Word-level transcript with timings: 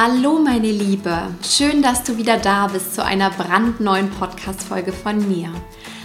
Hallo 0.00 0.38
meine 0.38 0.70
Liebe, 0.70 1.22
schön, 1.42 1.82
dass 1.82 2.04
du 2.04 2.16
wieder 2.16 2.38
da 2.38 2.68
bist 2.68 2.94
zu 2.94 3.04
einer 3.04 3.30
brandneuen 3.30 4.08
Podcast-Folge 4.10 4.92
von 4.92 5.28
mir. 5.28 5.50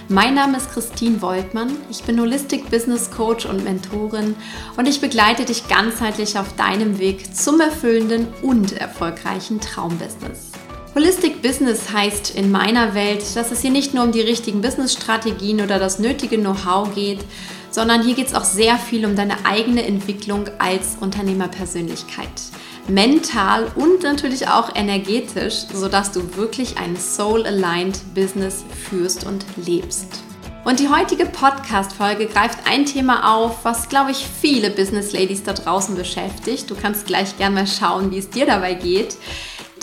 Mein 0.09 0.33
Name 0.33 0.57
ist 0.57 0.71
Christine 0.71 1.21
Woltmann, 1.21 1.69
ich 1.91 2.01
bin 2.01 2.19
Holistic 2.19 2.71
Business 2.71 3.11
Coach 3.11 3.45
und 3.45 3.63
Mentorin 3.63 4.35
und 4.77 4.87
ich 4.87 4.99
begleite 4.99 5.45
dich 5.45 5.67
ganzheitlich 5.67 6.39
auf 6.39 6.55
deinem 6.55 6.97
Weg 6.97 7.35
zum 7.35 7.61
erfüllenden 7.61 8.29
und 8.41 8.71
erfolgreichen 8.71 9.61
Traumbusiness. 9.61 10.53
Holistic 10.95 11.43
Business 11.43 11.93
heißt 11.93 12.33
in 12.33 12.49
meiner 12.49 12.95
Welt, 12.95 13.23
dass 13.35 13.51
es 13.51 13.61
hier 13.61 13.69
nicht 13.69 13.93
nur 13.93 14.05
um 14.05 14.11
die 14.11 14.21
richtigen 14.21 14.61
Business-Strategien 14.61 15.61
oder 15.61 15.77
das 15.77 15.99
nötige 15.99 16.39
Know-how 16.39 16.95
geht, 16.95 17.19
sondern 17.69 18.01
hier 18.01 18.15
geht 18.15 18.25
es 18.25 18.33
auch 18.33 18.43
sehr 18.43 18.79
viel 18.79 19.05
um 19.05 19.15
deine 19.15 19.45
eigene 19.45 19.85
Entwicklung 19.85 20.45
als 20.57 20.97
Unternehmerpersönlichkeit. 20.99 22.31
Mental 22.87 23.71
und 23.75 24.03
natürlich 24.03 24.47
auch 24.47 24.75
energetisch, 24.75 25.65
sodass 25.73 26.11
du 26.11 26.35
wirklich 26.35 26.77
ein 26.77 26.97
soul-aligned 26.97 28.13
Business 28.13 28.63
führst 28.89 29.25
und 29.25 29.45
lebst. 29.65 30.07
Und 30.65 30.79
die 30.79 30.87
heutige 30.87 31.25
Podcast-Folge 31.25 32.27
greift 32.27 32.59
ein 32.69 32.85
Thema 32.85 33.35
auf, 33.35 33.65
was, 33.65 33.89
glaube 33.89 34.11
ich, 34.11 34.25
viele 34.25 34.69
Business 34.69 35.11
Ladies 35.11 35.43
da 35.43 35.53
draußen 35.53 35.95
beschäftigt. 35.95 36.69
Du 36.69 36.75
kannst 36.75 37.05
gleich 37.05 37.37
gerne 37.37 37.55
mal 37.55 37.67
schauen, 37.67 38.11
wie 38.11 38.19
es 38.19 38.29
dir 38.29 38.45
dabei 38.45 38.73
geht 38.73 39.17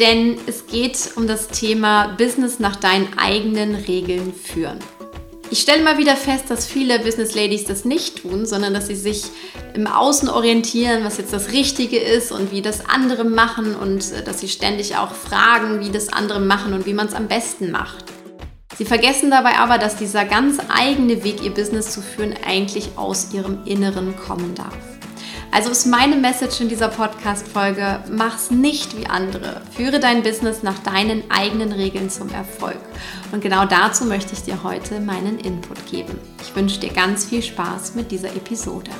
denn 0.00 0.38
es 0.46 0.66
geht 0.66 1.12
um 1.16 1.26
das 1.26 1.48
Thema 1.48 2.08
Business 2.16 2.58
nach 2.58 2.76
deinen 2.76 3.18
eigenen 3.18 3.74
Regeln 3.74 4.32
führen. 4.32 4.78
Ich 5.52 5.62
stelle 5.62 5.82
mal 5.82 5.98
wieder 5.98 6.14
fest, 6.14 6.44
dass 6.48 6.64
viele 6.64 7.00
Business 7.00 7.34
Ladies 7.34 7.64
das 7.64 7.84
nicht 7.84 8.22
tun, 8.22 8.46
sondern 8.46 8.72
dass 8.72 8.86
sie 8.86 8.94
sich 8.94 9.24
im 9.74 9.88
Außen 9.88 10.28
orientieren, 10.28 11.02
was 11.02 11.18
jetzt 11.18 11.32
das 11.32 11.50
Richtige 11.50 11.98
ist 11.98 12.30
und 12.30 12.52
wie 12.52 12.62
das 12.62 12.88
andere 12.88 13.24
machen 13.24 13.74
und 13.74 14.12
äh, 14.12 14.22
dass 14.22 14.38
sie 14.38 14.48
ständig 14.48 14.96
auch 14.96 15.12
fragen, 15.12 15.80
wie 15.80 15.90
das 15.90 16.08
andere 16.08 16.38
machen 16.38 16.72
und 16.72 16.86
wie 16.86 16.94
man 16.94 17.08
es 17.08 17.14
am 17.14 17.26
besten 17.26 17.72
macht. 17.72 18.04
Sie 18.78 18.84
vergessen 18.84 19.32
dabei 19.32 19.58
aber, 19.58 19.78
dass 19.78 19.96
dieser 19.96 20.24
ganz 20.24 20.58
eigene 20.68 21.24
Weg, 21.24 21.42
ihr 21.42 21.50
Business 21.50 21.90
zu 21.90 22.00
führen, 22.00 22.34
eigentlich 22.46 22.90
aus 22.94 23.34
ihrem 23.34 23.64
Inneren 23.64 24.14
kommen 24.16 24.54
darf. 24.54 24.99
Also 25.52 25.70
ist 25.70 25.86
meine 25.86 26.14
Message 26.14 26.60
in 26.60 26.68
dieser 26.68 26.88
Podcast-Folge, 26.88 28.04
mach's 28.08 28.52
nicht 28.52 28.96
wie 28.96 29.06
andere. 29.06 29.62
Führe 29.76 29.98
dein 29.98 30.22
Business 30.22 30.62
nach 30.62 30.78
deinen 30.78 31.28
eigenen 31.28 31.72
Regeln 31.72 32.08
zum 32.08 32.30
Erfolg. 32.30 32.78
Und 33.32 33.40
genau 33.40 33.64
dazu 33.64 34.04
möchte 34.04 34.32
ich 34.32 34.44
dir 34.44 34.62
heute 34.62 35.00
meinen 35.00 35.40
Input 35.40 35.84
geben. 35.90 36.16
Ich 36.40 36.54
wünsche 36.54 36.78
dir 36.78 36.92
ganz 36.92 37.24
viel 37.24 37.42
Spaß 37.42 37.96
mit 37.96 38.12
dieser 38.12 38.28
Episode. 38.28 38.92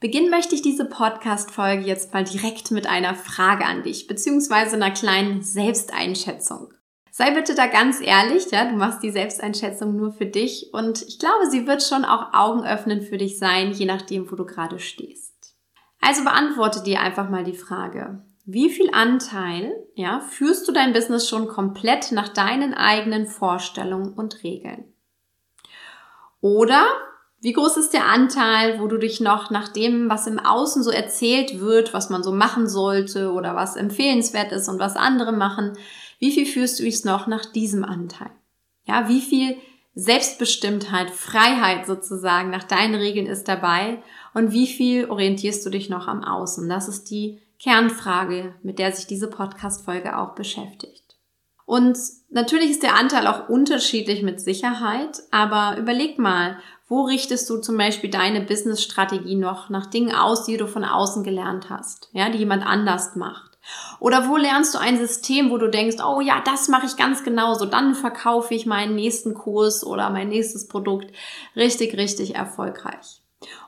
Beginnen 0.00 0.28
möchte 0.28 0.54
ich 0.54 0.60
diese 0.60 0.84
Podcast-Folge 0.84 1.86
jetzt 1.86 2.12
mal 2.12 2.24
direkt 2.24 2.72
mit 2.72 2.86
einer 2.86 3.14
Frage 3.14 3.64
an 3.64 3.84
dich, 3.84 4.06
beziehungsweise 4.06 4.76
einer 4.76 4.90
kleinen 4.90 5.40
Selbsteinschätzung. 5.40 6.73
Sei 7.16 7.30
bitte 7.30 7.54
da 7.54 7.68
ganz 7.68 8.00
ehrlich, 8.00 8.50
ja, 8.50 8.64
du 8.64 8.74
machst 8.74 9.04
die 9.04 9.12
Selbsteinschätzung 9.12 9.94
nur 9.94 10.10
für 10.10 10.26
dich 10.26 10.70
und 10.72 11.00
ich 11.02 11.20
glaube, 11.20 11.48
sie 11.48 11.64
wird 11.64 11.84
schon 11.84 12.04
auch 12.04 12.34
Augen 12.34 12.66
öffnen 12.66 13.02
für 13.02 13.18
dich 13.18 13.38
sein, 13.38 13.70
je 13.70 13.86
nachdem, 13.86 14.28
wo 14.32 14.34
du 14.34 14.44
gerade 14.44 14.80
stehst. 14.80 15.54
Also 16.00 16.24
beantworte 16.24 16.82
dir 16.82 17.00
einfach 17.00 17.30
mal 17.30 17.44
die 17.44 17.56
Frage, 17.56 18.24
wie 18.46 18.68
viel 18.68 18.90
Anteil, 18.92 19.76
ja, 19.94 20.22
führst 20.28 20.66
du 20.66 20.72
dein 20.72 20.92
Business 20.92 21.28
schon 21.28 21.46
komplett 21.46 22.10
nach 22.10 22.30
deinen 22.30 22.74
eigenen 22.74 23.28
Vorstellungen 23.28 24.12
und 24.14 24.42
Regeln? 24.42 24.92
Oder 26.40 26.84
wie 27.40 27.52
groß 27.52 27.76
ist 27.76 27.92
der 27.92 28.06
Anteil, 28.06 28.80
wo 28.80 28.88
du 28.88 28.98
dich 28.98 29.20
noch 29.20 29.50
nach 29.50 29.68
dem, 29.68 30.10
was 30.10 30.26
im 30.26 30.40
Außen 30.40 30.82
so 30.82 30.90
erzählt 30.90 31.60
wird, 31.60 31.94
was 31.94 32.10
man 32.10 32.24
so 32.24 32.32
machen 32.32 32.68
sollte 32.68 33.30
oder 33.30 33.54
was 33.54 33.76
empfehlenswert 33.76 34.50
ist 34.50 34.68
und 34.68 34.80
was 34.80 34.96
andere 34.96 35.30
machen, 35.30 35.78
wie 36.18 36.32
viel 36.32 36.46
führst 36.46 36.80
du 36.80 36.86
es 36.86 37.04
noch 37.04 37.26
nach 37.26 37.44
diesem 37.44 37.84
Anteil? 37.84 38.30
Ja, 38.86 39.08
wie 39.08 39.20
viel 39.20 39.56
Selbstbestimmtheit, 39.94 41.10
Freiheit 41.10 41.86
sozusagen 41.86 42.50
nach 42.50 42.64
deinen 42.64 42.96
Regeln 42.96 43.26
ist 43.26 43.46
dabei 43.46 44.02
und 44.34 44.52
wie 44.52 44.66
viel 44.66 45.08
orientierst 45.08 45.64
du 45.64 45.70
dich 45.70 45.88
noch 45.88 46.08
am 46.08 46.24
Außen? 46.24 46.68
Das 46.68 46.88
ist 46.88 47.10
die 47.10 47.40
Kernfrage, 47.60 48.54
mit 48.62 48.78
der 48.78 48.92
sich 48.92 49.06
diese 49.06 49.28
Podcast-Folge 49.28 50.18
auch 50.18 50.34
beschäftigt. 50.34 51.16
Und 51.66 51.96
natürlich 52.28 52.70
ist 52.70 52.82
der 52.82 52.96
Anteil 52.96 53.26
auch 53.26 53.48
unterschiedlich 53.48 54.22
mit 54.22 54.40
Sicherheit, 54.40 55.22
aber 55.30 55.78
überleg 55.78 56.18
mal, 56.18 56.58
wo 56.88 57.02
richtest 57.02 57.48
du 57.48 57.58
zum 57.58 57.78
Beispiel 57.78 58.10
deine 58.10 58.42
Business-Strategie 58.42 59.36
noch 59.36 59.70
nach 59.70 59.86
Dingen 59.86 60.14
aus, 60.14 60.44
die 60.44 60.58
du 60.58 60.66
von 60.66 60.84
außen 60.84 61.24
gelernt 61.24 61.70
hast, 61.70 62.10
ja, 62.12 62.28
die 62.28 62.38
jemand 62.38 62.66
anders 62.66 63.16
macht? 63.16 63.53
Oder 64.00 64.28
wo 64.28 64.36
lernst 64.36 64.74
du 64.74 64.78
ein 64.78 64.98
System, 64.98 65.50
wo 65.50 65.58
du 65.58 65.68
denkst, 65.68 65.96
oh 66.04 66.20
ja, 66.20 66.42
das 66.44 66.68
mache 66.68 66.86
ich 66.86 66.96
ganz 66.96 67.24
genauso, 67.24 67.64
dann 67.64 67.94
verkaufe 67.94 68.54
ich 68.54 68.66
meinen 68.66 68.94
nächsten 68.94 69.34
Kurs 69.34 69.84
oder 69.84 70.10
mein 70.10 70.28
nächstes 70.28 70.68
Produkt 70.68 71.14
richtig, 71.56 71.96
richtig 71.96 72.34
erfolgreich. 72.34 73.22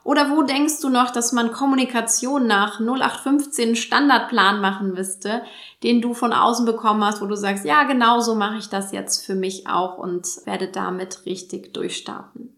Oder 0.04 0.30
wo 0.30 0.42
denkst 0.42 0.80
du 0.80 0.88
noch, 0.88 1.10
dass 1.10 1.32
man 1.32 1.52
Kommunikation 1.52 2.46
nach 2.46 2.80
0815 2.80 3.76
Standardplan 3.76 4.60
machen 4.60 4.92
müsste, 4.92 5.42
den 5.82 6.00
du 6.00 6.14
von 6.14 6.32
außen 6.32 6.64
bekommen 6.64 7.04
hast, 7.04 7.20
wo 7.20 7.26
du 7.26 7.36
sagst, 7.36 7.64
ja, 7.64 7.84
genau 7.84 8.20
so 8.20 8.34
mache 8.34 8.56
ich 8.58 8.68
das 8.68 8.92
jetzt 8.92 9.26
für 9.26 9.34
mich 9.34 9.66
auch 9.66 9.98
und 9.98 10.26
werde 10.44 10.68
damit 10.68 11.26
richtig 11.26 11.74
durchstarten. 11.74 12.56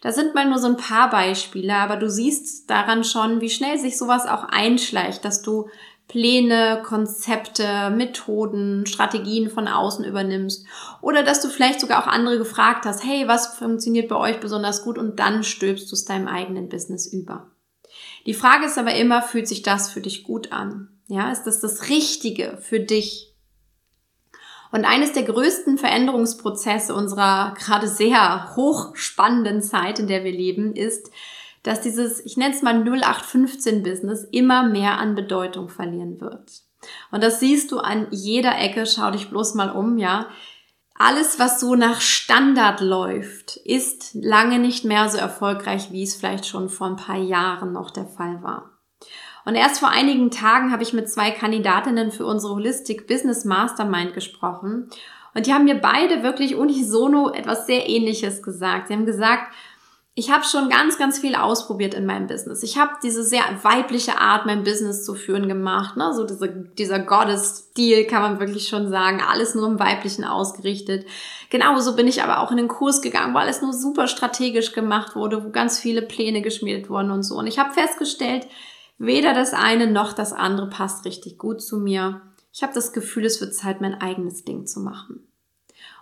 Das 0.00 0.14
sind 0.14 0.34
mal 0.34 0.48
nur 0.48 0.58
so 0.58 0.68
ein 0.68 0.76
paar 0.76 1.10
Beispiele, 1.10 1.74
aber 1.74 1.96
du 1.96 2.08
siehst 2.08 2.70
daran 2.70 3.02
schon, 3.02 3.40
wie 3.40 3.50
schnell 3.50 3.78
sich 3.78 3.98
sowas 3.98 4.26
auch 4.26 4.44
einschleicht, 4.44 5.24
dass 5.24 5.42
du 5.42 5.68
Pläne, 6.08 6.82
Konzepte, 6.84 7.90
Methoden, 7.90 8.86
Strategien 8.86 9.50
von 9.50 9.66
außen 9.66 10.04
übernimmst 10.04 10.66
oder 11.02 11.22
dass 11.22 11.40
du 11.40 11.48
vielleicht 11.48 11.80
sogar 11.80 12.02
auch 12.02 12.06
andere 12.06 12.38
gefragt 12.38 12.84
hast, 12.86 13.04
hey, 13.04 13.26
was 13.26 13.56
funktioniert 13.56 14.08
bei 14.08 14.16
euch 14.16 14.38
besonders 14.38 14.84
gut 14.84 14.98
und 14.98 15.18
dann 15.18 15.42
stülpst 15.42 15.90
du 15.90 15.94
es 15.94 16.04
deinem 16.04 16.28
eigenen 16.28 16.68
Business 16.68 17.06
über. 17.06 17.50
Die 18.24 18.34
Frage 18.34 18.66
ist 18.66 18.78
aber 18.78 18.94
immer, 18.94 19.22
fühlt 19.22 19.48
sich 19.48 19.62
das 19.62 19.90
für 19.90 20.00
dich 20.00 20.22
gut 20.24 20.52
an? 20.52 20.88
Ja, 21.08 21.30
ist 21.30 21.44
das 21.44 21.60
das 21.60 21.88
Richtige 21.88 22.58
für 22.60 22.80
dich? 22.80 23.32
Und 24.72 24.84
eines 24.84 25.12
der 25.12 25.22
größten 25.22 25.78
Veränderungsprozesse 25.78 26.94
unserer 26.94 27.54
gerade 27.56 27.88
sehr 27.88 28.56
hochspannenden 28.56 29.62
Zeit, 29.62 29.98
in 29.98 30.08
der 30.08 30.24
wir 30.24 30.32
leben, 30.32 30.74
ist, 30.74 31.10
dass 31.66 31.80
dieses, 31.80 32.24
ich 32.24 32.36
nenne 32.36 32.54
es 32.54 32.62
mal 32.62 32.76
0815-Business 32.82 34.28
immer 34.30 34.62
mehr 34.68 34.98
an 34.98 35.14
Bedeutung 35.14 35.68
verlieren 35.68 36.20
wird. 36.20 36.62
Und 37.10 37.22
das 37.22 37.40
siehst 37.40 37.72
du 37.72 37.78
an 37.78 38.06
jeder 38.10 38.58
Ecke, 38.58 38.86
schau 38.86 39.10
dich 39.10 39.30
bloß 39.30 39.54
mal 39.54 39.70
um, 39.70 39.98
ja. 39.98 40.28
Alles, 40.98 41.38
was 41.38 41.60
so 41.60 41.74
nach 41.74 42.00
Standard 42.00 42.80
läuft, 42.80 43.56
ist 43.56 44.14
lange 44.14 44.58
nicht 44.58 44.84
mehr 44.84 45.08
so 45.08 45.18
erfolgreich, 45.18 45.90
wie 45.90 46.04
es 46.04 46.14
vielleicht 46.14 46.46
schon 46.46 46.68
vor 46.68 46.86
ein 46.86 46.96
paar 46.96 47.18
Jahren 47.18 47.72
noch 47.72 47.90
der 47.90 48.06
Fall 48.06 48.42
war. 48.42 48.70
Und 49.44 49.56
erst 49.56 49.80
vor 49.80 49.90
einigen 49.90 50.30
Tagen 50.30 50.72
habe 50.72 50.82
ich 50.82 50.92
mit 50.92 51.10
zwei 51.10 51.30
Kandidatinnen 51.30 52.10
für 52.12 52.26
unsere 52.26 52.54
Holistic 52.54 53.06
Business 53.06 53.44
Mastermind 53.44 54.14
gesprochen. 54.14 54.88
Und 55.34 55.46
die 55.46 55.52
haben 55.52 55.64
mir 55.64 55.80
beide 55.80 56.22
wirklich 56.22 56.54
unisono 56.56 57.30
etwas 57.30 57.66
sehr 57.66 57.88
Ähnliches 57.88 58.42
gesagt. 58.42 58.88
Sie 58.88 58.94
haben 58.94 59.06
gesagt, 59.06 59.52
ich 60.18 60.30
habe 60.30 60.44
schon 60.44 60.70
ganz, 60.70 60.96
ganz 60.96 61.18
viel 61.18 61.34
ausprobiert 61.34 61.92
in 61.92 62.06
meinem 62.06 62.26
Business. 62.26 62.62
Ich 62.62 62.78
habe 62.78 62.92
diese 63.02 63.22
sehr 63.22 63.44
weibliche 63.62 64.18
Art, 64.18 64.46
mein 64.46 64.64
Business 64.64 65.04
zu 65.04 65.14
führen 65.14 65.46
gemacht. 65.46 65.98
Ne? 65.98 66.14
So 66.14 66.24
diese, 66.24 66.48
dieser 66.48 67.00
Goddess-Stil 67.00 68.06
kann 68.06 68.22
man 68.22 68.40
wirklich 68.40 68.66
schon 68.66 68.88
sagen. 68.88 69.20
Alles 69.20 69.54
nur 69.54 69.68
im 69.68 69.78
Weiblichen 69.78 70.24
ausgerichtet. 70.24 71.06
Genauso 71.50 71.94
bin 71.96 72.08
ich 72.08 72.22
aber 72.22 72.40
auch 72.40 72.50
in 72.50 72.56
den 72.56 72.66
Kurs 72.66 73.02
gegangen, 73.02 73.34
wo 73.34 73.38
alles 73.38 73.60
nur 73.60 73.74
super 73.74 74.08
strategisch 74.08 74.72
gemacht 74.72 75.16
wurde, 75.16 75.44
wo 75.44 75.50
ganz 75.50 75.78
viele 75.78 76.00
Pläne 76.00 76.40
geschmiedet 76.40 76.88
wurden 76.88 77.10
und 77.10 77.22
so. 77.22 77.34
Und 77.36 77.46
ich 77.46 77.58
habe 77.58 77.74
festgestellt, 77.74 78.46
weder 78.96 79.34
das 79.34 79.52
eine 79.52 79.86
noch 79.86 80.14
das 80.14 80.32
andere 80.32 80.70
passt 80.70 81.04
richtig 81.04 81.36
gut 81.36 81.60
zu 81.60 81.76
mir. 81.76 82.22
Ich 82.54 82.62
habe 82.62 82.72
das 82.72 82.94
Gefühl, 82.94 83.26
es 83.26 83.42
wird 83.42 83.54
Zeit, 83.54 83.82
mein 83.82 84.00
eigenes 84.00 84.44
Ding 84.44 84.64
zu 84.64 84.80
machen. 84.80 85.25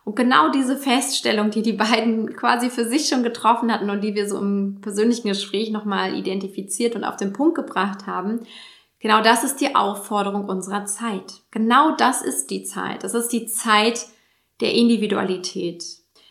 Und 0.04 0.16
genau 0.16 0.50
diese 0.50 0.76
Feststellung, 0.76 1.50
die 1.50 1.62
die 1.62 1.72
beiden 1.72 2.36
quasi 2.36 2.68
für 2.68 2.86
sich 2.86 3.08
schon 3.08 3.22
getroffen 3.22 3.72
hatten 3.72 3.88
und 3.88 4.02
die 4.02 4.14
wir 4.14 4.28
so 4.28 4.38
im 4.38 4.80
persönlichen 4.82 5.28
Gespräch 5.28 5.70
nochmal 5.70 6.14
identifiziert 6.14 6.94
und 6.94 7.04
auf 7.04 7.16
den 7.16 7.32
Punkt 7.32 7.54
gebracht 7.54 8.06
haben, 8.06 8.40
genau 9.00 9.22
das 9.22 9.44
ist 9.44 9.60
die 9.62 9.74
Aufforderung 9.74 10.44
unserer 10.44 10.84
Zeit. 10.84 11.40
Genau 11.50 11.96
das 11.96 12.20
ist 12.20 12.50
die 12.50 12.64
Zeit. 12.64 13.02
Das 13.02 13.14
ist 13.14 13.28
die 13.28 13.46
Zeit 13.46 14.06
der 14.60 14.74
Individualität. 14.74 15.82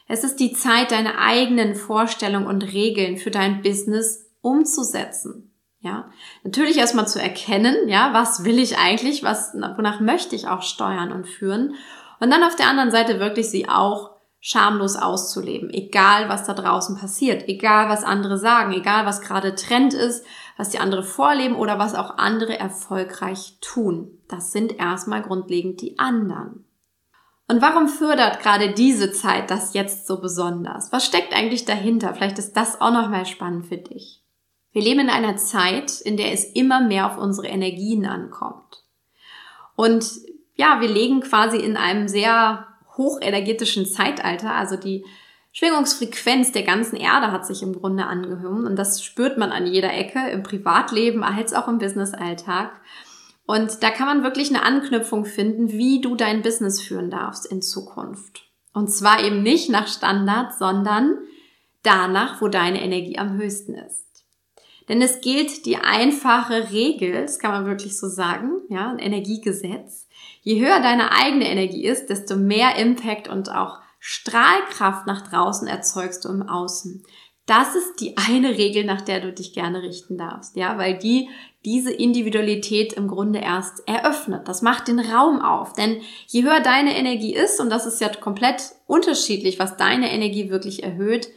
Es 0.08 0.24
ist 0.24 0.40
die 0.40 0.54
Zeit, 0.54 0.92
deine 0.92 1.18
eigenen 1.18 1.74
Vorstellungen 1.74 2.46
und 2.46 2.62
Regeln 2.74 3.18
für 3.18 3.32
dein 3.32 3.64
Business 3.64 4.30
umzusetzen. 4.42 5.50
Ja, 5.80 6.12
natürlich 6.44 6.78
erstmal 6.78 7.08
zu 7.08 7.22
erkennen, 7.22 7.90
ja, 7.90 8.14
was 8.14 8.46
will 8.46 8.58
ich 8.58 8.78
eigentlich, 8.78 9.22
was, 9.24 9.54
wonach 9.54 10.00
möchte 10.00 10.34
ich 10.36 10.48
auch 10.48 10.62
steuern 10.62 11.12
und 11.12 11.28
führen 11.28 11.76
und 12.24 12.32
dann 12.32 12.44
auf 12.46 12.56
der 12.56 12.70
anderen 12.70 12.90
Seite 12.90 13.20
wirklich 13.20 13.50
sie 13.50 13.68
auch 13.68 14.12
schamlos 14.40 14.96
auszuleben, 14.96 15.70
egal 15.70 16.30
was 16.30 16.46
da 16.46 16.54
draußen 16.54 16.98
passiert, 16.98 17.50
egal 17.50 17.90
was 17.90 18.06
andere 18.06 18.38
sagen, 18.38 18.72
egal 18.72 19.06
was 19.06 19.20
gerade 19.20 19.56
Trend 19.56 19.94
ist, 19.94 20.26
was 20.56 20.70
die 20.70 20.80
andere 20.80 21.04
vorleben 21.04 21.58
oder 21.58 21.80
was 21.80 21.96
auch 21.96 22.18
andere 22.18 22.58
erfolgreich 22.58 23.58
tun. 23.60 24.22
Das 24.30 24.54
sind 24.54 24.80
erstmal 24.80 25.22
grundlegend 25.22 25.82
die 25.82 26.00
anderen. 26.00 26.64
Und 27.50 27.62
warum 27.62 27.90
fördert 27.90 28.40
gerade 28.40 28.72
diese 28.72 29.12
Zeit 29.12 29.52
das 29.52 29.74
jetzt 29.74 30.08
so 30.08 30.22
besonders? 30.22 30.94
Was 30.94 31.06
steckt 31.06 31.36
eigentlich 31.36 31.66
dahinter? 31.66 32.14
Vielleicht 32.14 32.40
ist 32.40 32.54
das 32.54 32.80
auch 32.80 32.94
nochmal 32.94 33.26
spannend 33.26 33.66
für 33.66 33.78
dich. 33.78 34.24
Wir 34.72 34.82
leben 34.82 35.02
in 35.02 35.10
einer 35.10 35.36
Zeit, 35.36 36.00
in 36.00 36.16
der 36.16 36.32
es 36.32 36.46
immer 36.46 36.80
mehr 36.80 37.06
auf 37.12 37.18
unsere 37.18 37.48
Energien 37.48 38.06
ankommt. 38.06 38.86
Und 39.76 40.06
ja, 40.56 40.82
wir 40.82 40.88
legen 40.88 41.22
quasi 41.22 41.58
in 41.58 41.78
einem 41.78 42.08
sehr 42.08 42.68
hochenergetischen 42.98 43.86
Zeitalter. 43.86 44.54
Also 44.54 44.76
die 44.76 45.06
Schwingungsfrequenz 45.52 46.52
der 46.52 46.64
ganzen 46.64 46.96
Erde 46.96 47.32
hat 47.32 47.46
sich 47.46 47.62
im 47.62 47.74
Grunde 47.74 48.06
angehoben 48.06 48.66
und 48.66 48.76
das 48.76 49.04
spürt 49.04 49.38
man 49.38 49.52
an 49.52 49.68
jeder 49.68 49.94
Ecke, 49.94 50.30
im 50.32 50.44
Privatleben 50.44 51.24
als 51.24 51.54
auch 51.54 51.68
im 51.68 51.78
Businessalltag. 51.78 52.72
Und 53.46 53.84
da 53.84 53.90
kann 53.90 54.08
man 54.08 54.24
wirklich 54.24 54.50
eine 54.50 54.64
Anknüpfung 54.64 55.26
finden, 55.26 55.72
wie 55.72 56.02
du 56.02 56.16
dein 56.16 56.42
Business 56.42 56.82
führen 56.82 57.12
darfst 57.12 57.46
in 57.46 57.62
Zukunft. 57.62 58.46
Und 58.74 58.90
zwar 58.90 59.24
eben 59.24 59.44
nicht 59.44 59.70
nach 59.70 59.88
Standard, 59.88 60.58
sondern 60.58 61.18
danach, 61.84 62.42
wo 62.42 62.48
deine 62.48 62.82
Energie 62.82 63.20
am 63.20 63.38
höchsten 63.38 63.76
ist. 63.76 64.08
Denn 64.90 65.02
es 65.02 65.22
gilt 65.22 65.66
die 65.66 65.78
einfache 65.78 66.72
Regel, 66.72 67.22
das 67.22 67.40
kann 67.40 67.52
man 67.52 67.66
wirklich 67.66 67.98
so 67.98 68.08
sagen, 68.08 68.62
ja, 68.70 68.90
ein 68.90 69.00
Energiegesetz. 69.00 70.03
Je 70.44 70.60
höher 70.60 70.82
deine 70.82 71.14
eigene 71.14 71.50
Energie 71.50 71.86
ist, 71.86 72.08
desto 72.08 72.36
mehr 72.36 72.76
Impact 72.76 73.30
und 73.30 73.50
auch 73.50 73.80
Strahlkraft 74.00 75.08
nach 75.08 75.28
draußen 75.30 75.68
erzeugst 75.68 76.26
du 76.26 76.30
im 76.30 76.44
Außen. 76.44 77.04
Das 77.46 77.76
ist 77.76 78.00
die 78.00 78.18
eine 78.18 78.58
Regel, 78.58 78.84
nach 78.84 79.02
der 79.02 79.22
du 79.22 79.32
dich 79.32 79.54
gerne 79.54 79.82
richten 79.82 80.18
darfst, 80.18 80.56
ja, 80.56 80.78
weil 80.78 80.98
die 80.98 81.30
diese 81.66 81.92
Individualität 81.92 82.94
im 82.94 83.08
Grunde 83.08 83.40
erst 83.40 83.88
eröffnet. 83.88 84.48
Das 84.48 84.62
macht 84.62 84.90
den 84.90 85.00
Raum 85.00 85.42
auf, 85.42 85.74
denn 85.74 86.02
je 86.28 86.44
höher 86.44 86.60
deine 86.60 86.98
Energie 86.98 87.34
ist, 87.34 87.62
und 87.62 87.70
das 87.70 87.86
ist 87.86 88.02
ja 88.02 88.10
komplett 88.10 88.74
unterschiedlich, 88.86 89.60
was 89.60 89.78
deine 89.78 90.12
Energie 90.12 90.50
wirklich 90.50 90.84
erhöht, 90.84 91.30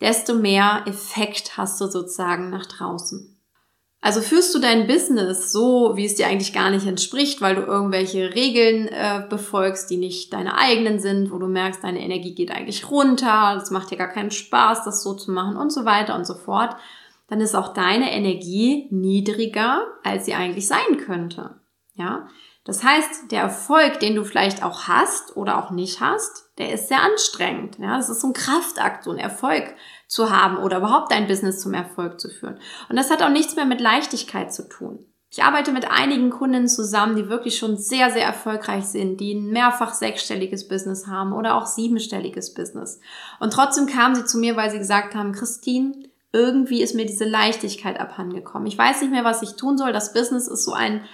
desto 0.00 0.34
mehr 0.34 0.84
Effekt 0.86 1.56
hast 1.56 1.80
du 1.80 1.86
sozusagen 1.86 2.50
nach 2.50 2.66
draußen. 2.66 3.33
Also 4.04 4.20
führst 4.20 4.54
du 4.54 4.58
dein 4.58 4.86
Business 4.86 5.50
so, 5.50 5.96
wie 5.96 6.04
es 6.04 6.14
dir 6.14 6.26
eigentlich 6.26 6.52
gar 6.52 6.68
nicht 6.68 6.86
entspricht, 6.86 7.40
weil 7.40 7.54
du 7.54 7.62
irgendwelche 7.62 8.34
Regeln 8.34 8.86
äh, 8.88 9.24
befolgst, 9.30 9.88
die 9.88 9.96
nicht 9.96 10.30
deine 10.34 10.58
eigenen 10.58 11.00
sind, 11.00 11.30
wo 11.30 11.38
du 11.38 11.46
merkst, 11.46 11.82
deine 11.82 12.02
Energie 12.02 12.34
geht 12.34 12.50
eigentlich 12.50 12.90
runter, 12.90 13.58
es 13.62 13.70
macht 13.70 13.90
dir 13.90 13.96
gar 13.96 14.12
keinen 14.12 14.30
Spaß, 14.30 14.84
das 14.84 15.02
so 15.02 15.14
zu 15.14 15.30
machen 15.30 15.56
und 15.56 15.72
so 15.72 15.86
weiter 15.86 16.16
und 16.16 16.26
so 16.26 16.34
fort, 16.34 16.76
dann 17.28 17.40
ist 17.40 17.54
auch 17.54 17.72
deine 17.72 18.12
Energie 18.12 18.88
niedriger, 18.90 19.86
als 20.02 20.26
sie 20.26 20.34
eigentlich 20.34 20.68
sein 20.68 20.98
könnte. 20.98 21.54
Ja? 21.94 22.28
Das 22.64 22.84
heißt, 22.84 23.30
der 23.30 23.40
Erfolg, 23.40 24.00
den 24.00 24.16
du 24.16 24.24
vielleicht 24.24 24.62
auch 24.62 24.82
hast 24.82 25.34
oder 25.34 25.56
auch 25.56 25.70
nicht 25.70 26.00
hast, 26.00 26.43
der 26.58 26.72
ist 26.72 26.88
sehr 26.88 27.02
anstrengend. 27.02 27.78
Ja, 27.78 27.96
das 27.96 28.08
ist 28.08 28.20
so 28.20 28.28
ein 28.28 28.32
Kraftakt, 28.32 29.04
so 29.04 29.10
ein 29.10 29.18
Erfolg 29.18 29.74
zu 30.06 30.30
haben 30.30 30.58
oder 30.58 30.78
überhaupt 30.78 31.10
dein 31.10 31.26
Business 31.26 31.60
zum 31.60 31.74
Erfolg 31.74 32.20
zu 32.20 32.28
führen. 32.28 32.58
Und 32.88 32.96
das 32.96 33.10
hat 33.10 33.22
auch 33.22 33.30
nichts 33.30 33.56
mehr 33.56 33.64
mit 33.64 33.80
Leichtigkeit 33.80 34.52
zu 34.52 34.68
tun. 34.68 35.04
Ich 35.36 35.42
arbeite 35.42 35.72
mit 35.72 35.90
einigen 35.90 36.30
Kunden 36.30 36.68
zusammen, 36.68 37.16
die 37.16 37.28
wirklich 37.28 37.58
schon 37.58 37.76
sehr, 37.76 38.12
sehr 38.12 38.24
erfolgreich 38.24 38.84
sind, 38.84 39.18
die 39.18 39.34
ein 39.34 39.48
mehrfach 39.48 39.92
sechsstelliges 39.92 40.68
Business 40.68 41.08
haben 41.08 41.32
oder 41.32 41.56
auch 41.56 41.66
siebenstelliges 41.66 42.54
Business. 42.54 43.00
Und 43.40 43.52
trotzdem 43.52 43.86
kamen 43.86 44.14
sie 44.14 44.24
zu 44.24 44.38
mir, 44.38 44.54
weil 44.54 44.70
sie 44.70 44.78
gesagt 44.78 45.16
haben, 45.16 45.32
Christine, 45.32 46.04
irgendwie 46.32 46.82
ist 46.82 46.94
mir 46.94 47.04
diese 47.04 47.24
Leichtigkeit 47.24 47.98
abhandengekommen. 47.98 48.68
Ich 48.68 48.78
weiß 48.78 49.00
nicht 49.00 49.10
mehr, 49.10 49.24
was 49.24 49.42
ich 49.42 49.56
tun 49.56 49.76
soll. 49.76 49.92
Das 49.92 50.12
Business 50.12 50.46
ist 50.46 50.62
so 50.62 50.72
ein 50.72 51.04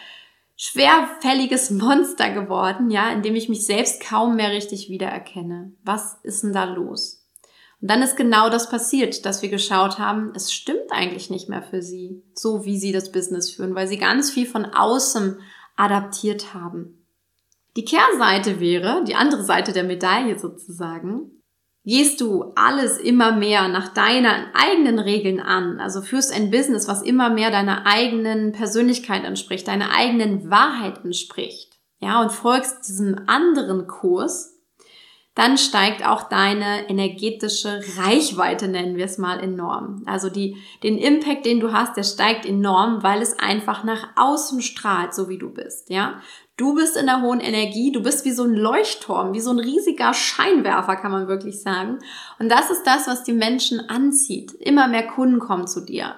schwerfälliges 0.63 1.71
Monster 1.71 2.35
geworden, 2.35 2.91
ja, 2.91 3.11
in 3.13 3.23
dem 3.23 3.35
ich 3.35 3.49
mich 3.49 3.65
selbst 3.65 4.03
kaum 4.03 4.37
mehr 4.37 4.51
richtig 4.51 4.91
wiedererkenne. 4.91 5.73
Was 5.85 6.19
ist 6.23 6.43
denn 6.43 6.53
da 6.53 6.65
los? 6.65 7.27
Und 7.81 7.91
dann 7.91 8.03
ist 8.03 8.15
genau 8.15 8.51
das 8.51 8.69
passiert, 8.69 9.25
dass 9.25 9.41
wir 9.41 9.49
geschaut 9.49 9.99
haben, 9.99 10.33
es 10.35 10.53
stimmt 10.53 10.93
eigentlich 10.93 11.31
nicht 11.31 11.49
mehr 11.49 11.63
für 11.63 11.81
sie, 11.81 12.23
so 12.35 12.67
wie 12.67 12.79
sie 12.79 12.93
das 12.93 13.11
Business 13.11 13.51
führen, 13.51 13.75
weil 13.75 13.89
sie 13.89 13.97
ganz 13.97 14.31
viel 14.31 14.45
von 14.45 14.67
außen 14.67 15.39
adaptiert 15.77 16.53
haben. 16.53 17.07
Die 17.75 17.87
Kehrseite 17.87 18.61
wäre, 18.61 19.03
die 19.05 19.15
andere 19.15 19.43
Seite 19.45 19.73
der 19.73 19.85
Medaille 19.85 20.39
sozusagen, 20.39 21.40
Gehst 21.85 22.21
du 22.21 22.53
alles 22.57 22.99
immer 22.99 23.33
mehr 23.33 23.69
nach 23.69 23.89
deinen 23.95 24.47
eigenen 24.53 24.99
Regeln 24.99 25.41
an, 25.41 25.81
also 25.81 26.03
führst 26.03 26.33
ein 26.33 26.51
Business, 26.51 26.89
was 26.89 27.03
immer 27.03 27.31
mehr 27.31 27.51
deiner 27.51 27.87
eigenen 27.87 28.53
Persönlichkeit 28.53 29.25
entspricht, 29.25 29.67
deiner 29.67 29.91
eigenen 29.91 30.51
Wahrheit 30.51 31.03
entspricht, 31.05 31.79
ja, 31.99 32.21
und 32.21 32.33
folgst 32.33 32.87
diesem 32.87 33.23
anderen 33.27 33.87
Kurs, 33.87 34.60
dann 35.41 35.57
steigt 35.57 36.07
auch 36.07 36.25
deine 36.25 36.91
energetische 36.91 37.81
Reichweite, 37.97 38.69
nennen 38.69 38.97
wir 38.97 39.07
es 39.07 39.17
mal, 39.17 39.41
enorm. 39.41 40.03
Also 40.05 40.29
die, 40.29 40.59
den 40.83 40.99
Impact, 40.99 41.47
den 41.47 41.61
du 41.61 41.73
hast, 41.73 41.97
der 41.97 42.03
steigt 42.03 42.45
enorm, 42.45 43.03
weil 43.03 43.23
es 43.23 43.39
einfach 43.39 43.83
nach 43.83 44.09
außen 44.17 44.61
strahlt, 44.61 45.15
so 45.15 45.31
wie 45.31 45.39
du 45.39 45.49
bist, 45.49 45.89
ja. 45.89 46.21
Du 46.59 46.75
bist 46.75 46.95
in 46.95 47.07
der 47.07 47.23
hohen 47.23 47.41
Energie, 47.41 47.91
du 47.91 48.03
bist 48.03 48.27
wie 48.27 48.33
so 48.33 48.45
ein 48.45 48.53
Leuchtturm, 48.53 49.33
wie 49.33 49.41
so 49.41 49.51
ein 49.51 49.59
riesiger 49.59 50.13
Scheinwerfer, 50.13 50.97
kann 50.97 51.11
man 51.11 51.27
wirklich 51.27 51.63
sagen. 51.63 52.01
Und 52.39 52.51
das 52.51 52.71
ist 52.71 52.83
das, 52.87 53.09
was 53.09 53.25
die 53.25 53.33
Menschen 53.33 53.89
anzieht. 53.89 54.53
Immer 54.53 54.89
mehr 54.89 55.07
Kunden 55.07 55.39
kommen 55.39 55.67
zu 55.67 55.81
dir. 55.81 56.17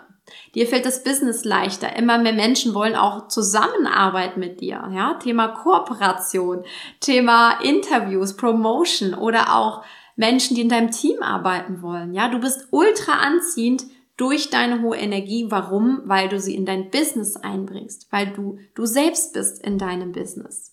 Dir 0.55 0.67
fällt 0.67 0.84
das 0.84 1.05
Business 1.05 1.44
leichter. 1.44 1.96
Immer 1.96 2.19
mehr 2.19 2.32
Menschen 2.32 2.75
wollen 2.75 2.94
auch 2.94 3.29
Zusammenarbeit 3.29 4.37
mit 4.37 4.61
dir. 4.61 4.90
Ja, 4.94 5.14
Thema 5.14 5.49
Kooperation, 5.49 6.64
Thema 7.00 7.61
Interviews, 7.62 8.37
Promotion 8.37 9.14
oder 9.14 9.56
auch 9.56 9.84
Menschen, 10.17 10.55
die 10.55 10.62
in 10.62 10.69
deinem 10.69 10.90
Team 10.90 11.23
arbeiten 11.23 11.82
wollen. 11.82 12.12
Ja, 12.12 12.29
du 12.29 12.38
bist 12.38 12.69
ultra 12.70 13.12
anziehend 13.12 13.84
durch 14.17 14.50
deine 14.50 14.82
hohe 14.82 14.96
Energie. 14.96 15.46
Warum? 15.49 16.02
Weil 16.05 16.29
du 16.29 16.38
sie 16.38 16.55
in 16.55 16.67
dein 16.67 16.90
Business 16.90 17.37
einbringst, 17.37 18.08
weil 18.11 18.32
du 18.32 18.58
du 18.75 18.87
selbst 18.87 19.32
bist 19.32 19.64
in 19.64 19.79
deinem 19.79 20.12
Business. 20.12 20.71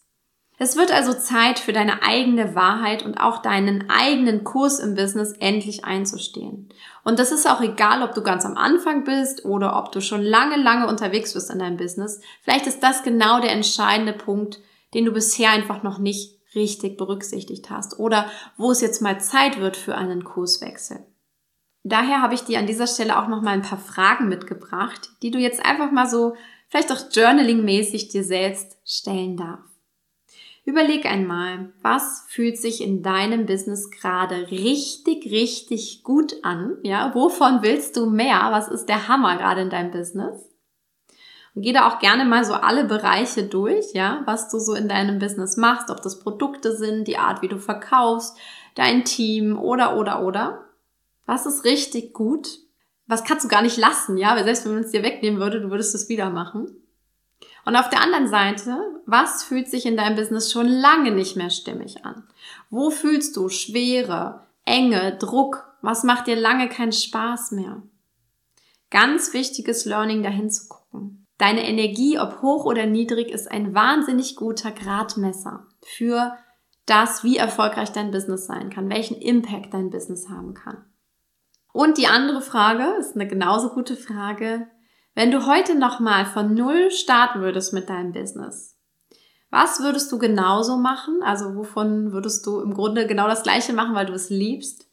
Es 0.61 0.75
wird 0.75 0.91
also 0.91 1.13
Zeit 1.13 1.57
für 1.57 1.71
deine 1.71 2.03
eigene 2.03 2.53
Wahrheit 2.53 3.05
und 3.05 3.15
auch 3.17 3.41
deinen 3.41 3.89
eigenen 3.89 4.43
Kurs 4.43 4.79
im 4.79 4.93
Business 4.93 5.31
endlich 5.39 5.85
einzustehen. 5.85 6.67
Und 7.05 7.17
das 7.17 7.31
ist 7.31 7.49
auch 7.49 7.61
egal, 7.61 8.03
ob 8.03 8.13
du 8.13 8.21
ganz 8.21 8.45
am 8.45 8.57
Anfang 8.57 9.05
bist 9.05 9.45
oder 9.45 9.77
ob 9.77 9.93
du 9.93 10.01
schon 10.01 10.21
lange, 10.21 10.57
lange 10.57 10.87
unterwegs 10.87 11.33
bist 11.33 11.49
in 11.49 11.59
deinem 11.59 11.77
Business. 11.77 12.19
Vielleicht 12.41 12.67
ist 12.67 12.83
das 12.83 13.03
genau 13.03 13.39
der 13.39 13.53
entscheidende 13.53 14.11
Punkt, 14.11 14.59
den 14.93 15.05
du 15.05 15.13
bisher 15.13 15.51
einfach 15.51 15.81
noch 15.81 15.97
nicht 15.97 16.37
richtig 16.53 16.97
berücksichtigt 16.97 17.69
hast 17.69 17.97
oder 17.97 18.29
wo 18.57 18.71
es 18.71 18.81
jetzt 18.81 19.01
mal 19.01 19.21
Zeit 19.21 19.61
wird 19.61 19.77
für 19.77 19.95
einen 19.95 20.25
Kurswechsel. 20.25 21.05
Daher 21.83 22.21
habe 22.21 22.33
ich 22.33 22.41
dir 22.41 22.59
an 22.59 22.67
dieser 22.67 22.87
Stelle 22.87 23.17
auch 23.17 23.29
noch 23.29 23.41
mal 23.41 23.51
ein 23.51 23.61
paar 23.61 23.79
Fragen 23.79 24.27
mitgebracht, 24.27 25.09
die 25.21 25.31
du 25.31 25.39
jetzt 25.39 25.65
einfach 25.65 25.91
mal 25.91 26.09
so 26.09 26.35
vielleicht 26.67 26.91
auch 26.91 27.09
journaling-mäßig 27.11 28.09
dir 28.09 28.25
selbst 28.25 28.77
stellen 28.83 29.37
darfst. 29.37 29.68
Überleg 30.69 31.07
einmal, 31.07 31.73
was 31.81 32.25
fühlt 32.27 32.59
sich 32.59 32.83
in 32.83 33.01
deinem 33.01 33.47
Business 33.47 33.89
gerade 33.89 34.51
richtig, 34.51 35.25
richtig 35.31 36.03
gut 36.03 36.35
an? 36.43 36.77
Ja, 36.83 37.15
wovon 37.15 37.63
willst 37.63 37.97
du 37.97 38.05
mehr? 38.05 38.49
Was 38.51 38.67
ist 38.67 38.85
der 38.85 39.07
Hammer 39.07 39.37
gerade 39.37 39.61
in 39.61 39.71
deinem 39.71 39.89
Business? 39.89 40.47
Und 41.55 41.63
geh 41.63 41.73
da 41.73 41.89
auch 41.89 41.97
gerne 41.97 42.23
mal 42.23 42.45
so 42.45 42.53
alle 42.53 42.83
Bereiche 42.83 43.47
durch, 43.47 43.93
ja, 43.93 44.21
was 44.25 44.51
du 44.51 44.59
so 44.59 44.75
in 44.75 44.87
deinem 44.87 45.17
Business 45.17 45.57
machst, 45.57 45.89
ob 45.89 46.03
das 46.03 46.19
Produkte 46.19 46.77
sind, 46.77 47.07
die 47.07 47.17
Art, 47.17 47.41
wie 47.41 47.47
du 47.47 47.57
verkaufst, 47.57 48.37
dein 48.75 49.05
Team 49.05 49.57
oder, 49.57 49.97
oder, 49.97 50.23
oder. 50.23 50.65
Was 51.25 51.47
ist 51.47 51.65
richtig 51.65 52.13
gut? 52.13 52.59
Was 53.07 53.23
kannst 53.23 53.43
du 53.43 53.49
gar 53.49 53.63
nicht 53.63 53.77
lassen, 53.77 54.19
ja? 54.19 54.35
Weil 54.35 54.43
selbst 54.43 54.65
wenn 54.65 54.75
man 54.75 54.83
es 54.83 54.91
dir 54.91 55.01
wegnehmen 55.01 55.39
würde, 55.39 55.61
du 55.61 55.71
würdest 55.71 55.95
es 55.95 56.09
wieder 56.09 56.29
machen. 56.29 56.75
Und 57.69 57.75
auf 57.75 57.89
der 57.89 58.01
anderen 58.01 58.27
Seite, 58.27 58.99
was 59.05 59.43
fühlt 59.43 59.69
sich 59.69 59.85
in 59.85 59.95
deinem 59.95 60.15
Business 60.15 60.51
schon 60.51 60.67
lange 60.67 61.11
nicht 61.11 61.35
mehr 61.35 61.51
stimmig 61.51 62.03
an? 62.03 62.27
Wo 62.71 62.89
fühlst 62.89 63.37
du 63.37 63.47
Schwere, 63.49 64.47
Enge, 64.65 65.15
Druck? 65.19 65.71
Was 65.83 66.03
macht 66.03 66.25
dir 66.25 66.35
lange 66.35 66.67
keinen 66.67 66.93
Spaß 66.93 67.51
mehr? 67.51 67.83
Ganz 68.89 69.35
wichtiges 69.35 69.85
Learning 69.85 70.23
dahin 70.23 70.49
zu 70.49 70.67
gucken. 70.67 71.27
Deine 71.37 71.63
Energie, 71.67 72.17
ob 72.17 72.41
hoch 72.41 72.65
oder 72.65 72.87
niedrig, 72.87 73.29
ist 73.29 73.51
ein 73.51 73.75
wahnsinnig 73.75 74.35
guter 74.35 74.71
Gradmesser 74.71 75.67
für 75.83 76.35
das, 76.87 77.23
wie 77.23 77.37
erfolgreich 77.37 77.91
dein 77.91 78.09
Business 78.09 78.47
sein 78.47 78.71
kann, 78.71 78.89
welchen 78.89 79.21
Impact 79.21 79.75
dein 79.75 79.91
Business 79.91 80.27
haben 80.27 80.55
kann. 80.55 80.85
Und 81.71 81.99
die 81.99 82.07
andere 82.07 82.41
Frage 82.41 82.95
ist 82.97 83.13
eine 83.13 83.27
genauso 83.27 83.69
gute 83.69 83.95
Frage. 83.95 84.65
Wenn 85.15 85.31
du 85.31 85.45
heute 85.45 85.75
nochmal 85.75 86.25
von 86.25 86.53
Null 86.53 86.91
starten 86.91 87.41
würdest 87.41 87.73
mit 87.73 87.89
deinem 87.89 88.13
Business, 88.13 88.77
Was 89.51 89.79
würdest 89.81 90.11
du 90.11 90.19
genauso 90.19 90.77
machen? 90.77 91.21
Also 91.23 91.55
wovon 91.55 92.11
würdest 92.11 92.45
du 92.45 92.59
im 92.61 92.73
Grunde 92.73 93.07
genau 93.07 93.27
das 93.27 93.43
Gleiche 93.43 93.73
machen, 93.73 93.95
weil 93.95 94.05
du 94.05 94.13
es 94.13 94.29
liebst? 94.29 94.87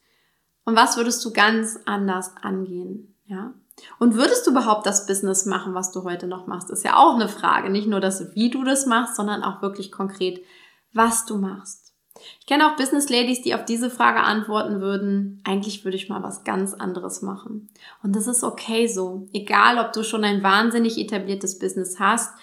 Und 0.65 0.75
was 0.75 0.97
würdest 0.97 1.23
du 1.23 1.31
ganz 1.31 1.79
anders 1.85 2.33
angehen? 2.41 3.15
Ja? 3.25 3.53
Und 3.99 4.15
würdest 4.15 4.47
du 4.47 4.51
überhaupt 4.51 4.87
das 4.87 5.05
Business 5.05 5.45
machen, 5.45 5.75
was 5.75 5.91
du 5.91 6.03
heute 6.03 6.25
noch 6.25 6.47
machst? 6.47 6.71
Ist 6.71 6.83
ja 6.83 6.97
auch 6.97 7.13
eine 7.15 7.29
Frage. 7.29 7.69
Nicht 7.69 7.87
nur 7.87 7.99
das, 7.99 8.33
wie 8.35 8.49
du 8.49 8.63
das 8.63 8.87
machst, 8.87 9.15
sondern 9.15 9.43
auch 9.43 9.61
wirklich 9.61 9.91
konkret, 9.91 10.43
was 10.91 11.25
du 11.25 11.37
machst. 11.37 11.93
Ich 12.39 12.45
kenne 12.45 12.67
auch 12.67 12.75
Business 12.75 13.09
Ladies, 13.09 13.41
die 13.41 13.55
auf 13.55 13.65
diese 13.65 13.89
Frage 13.89 14.19
antworten 14.19 14.81
würden, 14.81 15.41
eigentlich 15.45 15.83
würde 15.83 15.97
ich 15.97 16.09
mal 16.09 16.23
was 16.23 16.43
ganz 16.43 16.73
anderes 16.73 17.21
machen. 17.21 17.69
Und 18.03 18.15
das 18.15 18.27
ist 18.27 18.43
okay 18.43 18.87
so. 18.87 19.27
Egal, 19.33 19.77
ob 19.77 19.93
du 19.93 20.03
schon 20.03 20.23
ein 20.23 20.43
wahnsinnig 20.43 20.97
etabliertes 20.97 21.59
Business 21.59 21.99
hast, 21.99 22.33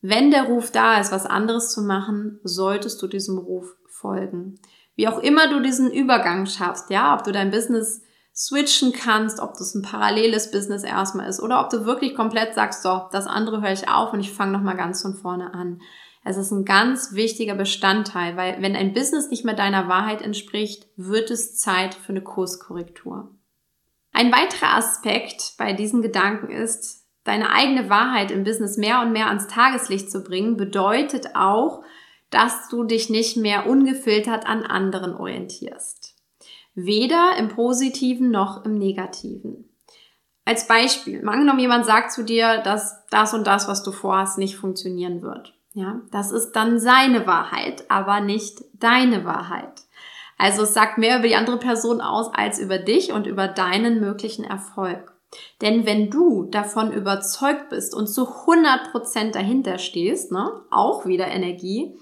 wenn 0.00 0.30
der 0.30 0.44
Ruf 0.44 0.70
da 0.70 1.00
ist, 1.00 1.12
was 1.12 1.24
anderes 1.24 1.70
zu 1.72 1.82
machen, 1.82 2.38
solltest 2.44 3.00
du 3.00 3.06
diesem 3.06 3.38
Ruf 3.38 3.74
folgen. 3.88 4.58
Wie 4.96 5.08
auch 5.08 5.18
immer 5.18 5.48
du 5.48 5.60
diesen 5.60 5.90
Übergang 5.90 6.46
schaffst, 6.46 6.90
ja, 6.90 7.16
ob 7.16 7.24
du 7.24 7.32
dein 7.32 7.50
Business 7.50 8.02
switchen 8.34 8.92
kannst, 8.92 9.40
ob 9.40 9.56
das 9.56 9.74
ein 9.74 9.82
paralleles 9.82 10.50
Business 10.50 10.82
erstmal 10.82 11.28
ist 11.28 11.40
oder 11.40 11.60
ob 11.60 11.70
du 11.70 11.84
wirklich 11.84 12.14
komplett 12.14 12.54
sagst, 12.54 12.82
so, 12.82 13.02
das 13.12 13.26
andere 13.26 13.62
höre 13.62 13.72
ich 13.72 13.88
auf 13.88 14.12
und 14.12 14.20
ich 14.20 14.32
fange 14.32 14.52
nochmal 14.52 14.76
ganz 14.76 15.02
von 15.02 15.14
vorne 15.14 15.54
an. 15.54 15.80
Es 16.24 16.38
ist 16.38 16.50
ein 16.50 16.64
ganz 16.64 17.12
wichtiger 17.12 17.54
Bestandteil, 17.54 18.36
weil 18.36 18.62
wenn 18.62 18.74
ein 18.74 18.94
Business 18.94 19.28
nicht 19.28 19.44
mehr 19.44 19.54
deiner 19.54 19.88
Wahrheit 19.88 20.22
entspricht, 20.22 20.86
wird 20.96 21.30
es 21.30 21.56
Zeit 21.56 21.94
für 21.94 22.10
eine 22.10 22.22
Kurskorrektur. 22.22 23.30
Ein 24.12 24.32
weiterer 24.32 24.74
Aspekt 24.74 25.52
bei 25.58 25.74
diesen 25.74 26.00
Gedanken 26.00 26.50
ist, 26.50 27.04
deine 27.24 27.50
eigene 27.50 27.90
Wahrheit 27.90 28.30
im 28.30 28.42
Business 28.42 28.78
mehr 28.78 29.02
und 29.02 29.12
mehr 29.12 29.28
ans 29.28 29.48
Tageslicht 29.48 30.10
zu 30.10 30.22
bringen, 30.22 30.56
bedeutet 30.56 31.34
auch, 31.34 31.82
dass 32.30 32.68
du 32.68 32.84
dich 32.84 33.10
nicht 33.10 33.36
mehr 33.36 33.66
ungefiltert 33.66 34.46
an 34.46 34.64
anderen 34.64 35.14
orientierst. 35.14 36.16
Weder 36.74 37.36
im 37.38 37.48
positiven 37.48 38.30
noch 38.30 38.64
im 38.64 38.78
negativen. 38.78 39.68
Als 40.46 40.66
Beispiel, 40.66 41.26
angenommen, 41.26 41.60
jemand 41.60 41.86
sagt 41.86 42.12
zu 42.12 42.24
dir, 42.24 42.58
dass 42.58 43.06
das 43.10 43.34
und 43.34 43.46
das, 43.46 43.68
was 43.68 43.82
du 43.82 43.92
vorhast, 43.92 44.38
nicht 44.38 44.56
funktionieren 44.56 45.22
wird. 45.22 45.54
Ja, 45.74 46.00
das 46.12 46.30
ist 46.30 46.52
dann 46.52 46.78
seine 46.78 47.26
Wahrheit, 47.26 47.84
aber 47.90 48.20
nicht 48.20 48.64
deine 48.74 49.24
Wahrheit. 49.24 49.82
Also 50.38 50.62
es 50.62 50.72
sagt 50.72 50.98
mehr 50.98 51.18
über 51.18 51.26
die 51.26 51.34
andere 51.34 51.58
Person 51.58 52.00
aus 52.00 52.32
als 52.32 52.60
über 52.60 52.78
dich 52.78 53.12
und 53.12 53.26
über 53.26 53.48
deinen 53.48 54.00
möglichen 54.00 54.44
Erfolg. 54.44 55.12
Denn 55.62 55.84
wenn 55.84 56.10
du 56.10 56.44
davon 56.44 56.92
überzeugt 56.92 57.70
bist 57.70 57.92
und 57.92 58.06
zu 58.06 58.22
100% 58.22 59.32
dahinter 59.32 59.78
stehst, 59.78 60.30
ne, 60.30 60.48
auch 60.70 61.06
wieder 61.06 61.26
Energie, 61.26 61.98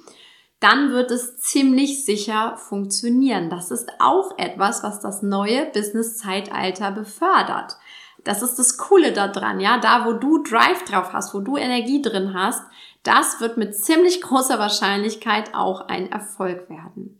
dann 0.60 0.92
wird 0.92 1.10
es 1.10 1.38
ziemlich 1.38 2.04
sicher 2.04 2.56
funktionieren. 2.58 3.48
Das 3.48 3.70
ist 3.70 3.88
auch 3.98 4.38
etwas, 4.38 4.82
was 4.82 5.00
das 5.00 5.22
neue 5.22 5.64
Business-Zeitalter 5.66 6.90
befördert. 6.92 7.78
Das 8.22 8.42
ist 8.42 8.58
das 8.58 8.76
Coole 8.76 9.12
daran, 9.12 9.58
ja, 9.58 9.78
da 9.78 10.04
wo 10.04 10.12
du 10.12 10.42
Drive 10.42 10.84
drauf 10.84 11.12
hast, 11.12 11.34
wo 11.34 11.40
du 11.40 11.56
Energie 11.56 12.02
drin 12.02 12.34
hast, 12.34 12.62
das 13.02 13.40
wird 13.40 13.56
mit 13.56 13.76
ziemlich 13.76 14.20
großer 14.20 14.58
Wahrscheinlichkeit 14.58 15.54
auch 15.54 15.88
ein 15.88 16.10
Erfolg 16.10 16.70
werden. 16.70 17.18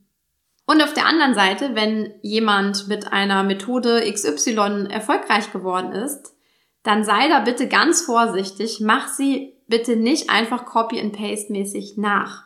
Und 0.65 0.83
auf 0.83 0.95
der 0.95 1.07
anderen 1.07 1.35
Seite, 1.35 1.75
wenn 1.75 2.15
jemand 2.23 2.89
mit 2.89 3.13
einer 3.13 3.43
Methode 3.43 4.03
XY 4.11 4.87
erfolgreich 4.91 5.53
geworden 5.53 5.93
ist, 5.93 6.35
dann 6.83 7.05
sei 7.05 7.29
da 7.29 7.41
bitte 7.41 7.69
ganz 7.69 8.03
vorsichtig, 8.03 8.81
mach 8.81 9.09
sie 9.09 9.55
bitte 9.67 9.97
nicht 9.97 10.31
einfach 10.31 10.65
Copy 10.65 11.01
and 11.01 11.17
Paste 11.17 11.53
mäßig 11.53 11.97
nach. 11.97 12.45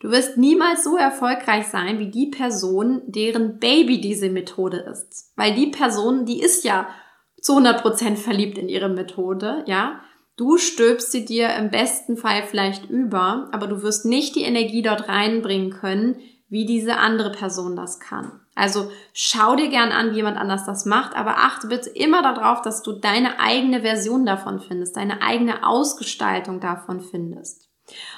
Du 0.00 0.10
wirst 0.10 0.38
niemals 0.38 0.82
so 0.82 0.96
erfolgreich 0.96 1.66
sein 1.66 1.98
wie 1.98 2.10
die 2.10 2.28
Person, 2.28 3.02
deren 3.06 3.58
Baby 3.58 4.00
diese 4.00 4.30
Methode 4.30 4.78
ist. 4.78 5.32
Weil 5.36 5.54
die 5.54 5.66
Person, 5.66 6.24
die 6.24 6.40
ist 6.40 6.64
ja 6.64 6.88
zu 7.40 7.58
100% 7.58 8.16
verliebt 8.16 8.58
in 8.58 8.68
ihre 8.68 8.88
Methode, 8.88 9.64
ja. 9.66 10.00
Du 10.40 10.56
stülpst 10.56 11.12
sie 11.12 11.26
dir 11.26 11.54
im 11.56 11.70
besten 11.70 12.16
Fall 12.16 12.42
vielleicht 12.44 12.88
über, 12.88 13.50
aber 13.52 13.66
du 13.66 13.82
wirst 13.82 14.06
nicht 14.06 14.34
die 14.34 14.44
Energie 14.44 14.80
dort 14.80 15.06
reinbringen 15.06 15.68
können, 15.68 16.16
wie 16.48 16.64
diese 16.64 16.96
andere 16.96 17.30
Person 17.30 17.76
das 17.76 18.00
kann. 18.00 18.40
Also 18.54 18.90
schau 19.12 19.54
dir 19.54 19.68
gern 19.68 19.92
an, 19.92 20.12
wie 20.12 20.16
jemand 20.16 20.38
anders 20.38 20.64
das 20.64 20.86
macht, 20.86 21.14
aber 21.14 21.36
achte 21.36 21.66
bitte 21.66 21.90
immer 21.90 22.22
darauf, 22.22 22.62
dass 22.62 22.82
du 22.82 22.92
deine 22.92 23.38
eigene 23.38 23.82
Version 23.82 24.24
davon 24.24 24.60
findest, 24.60 24.96
deine 24.96 25.20
eigene 25.20 25.62
Ausgestaltung 25.62 26.58
davon 26.58 27.02
findest. 27.02 27.68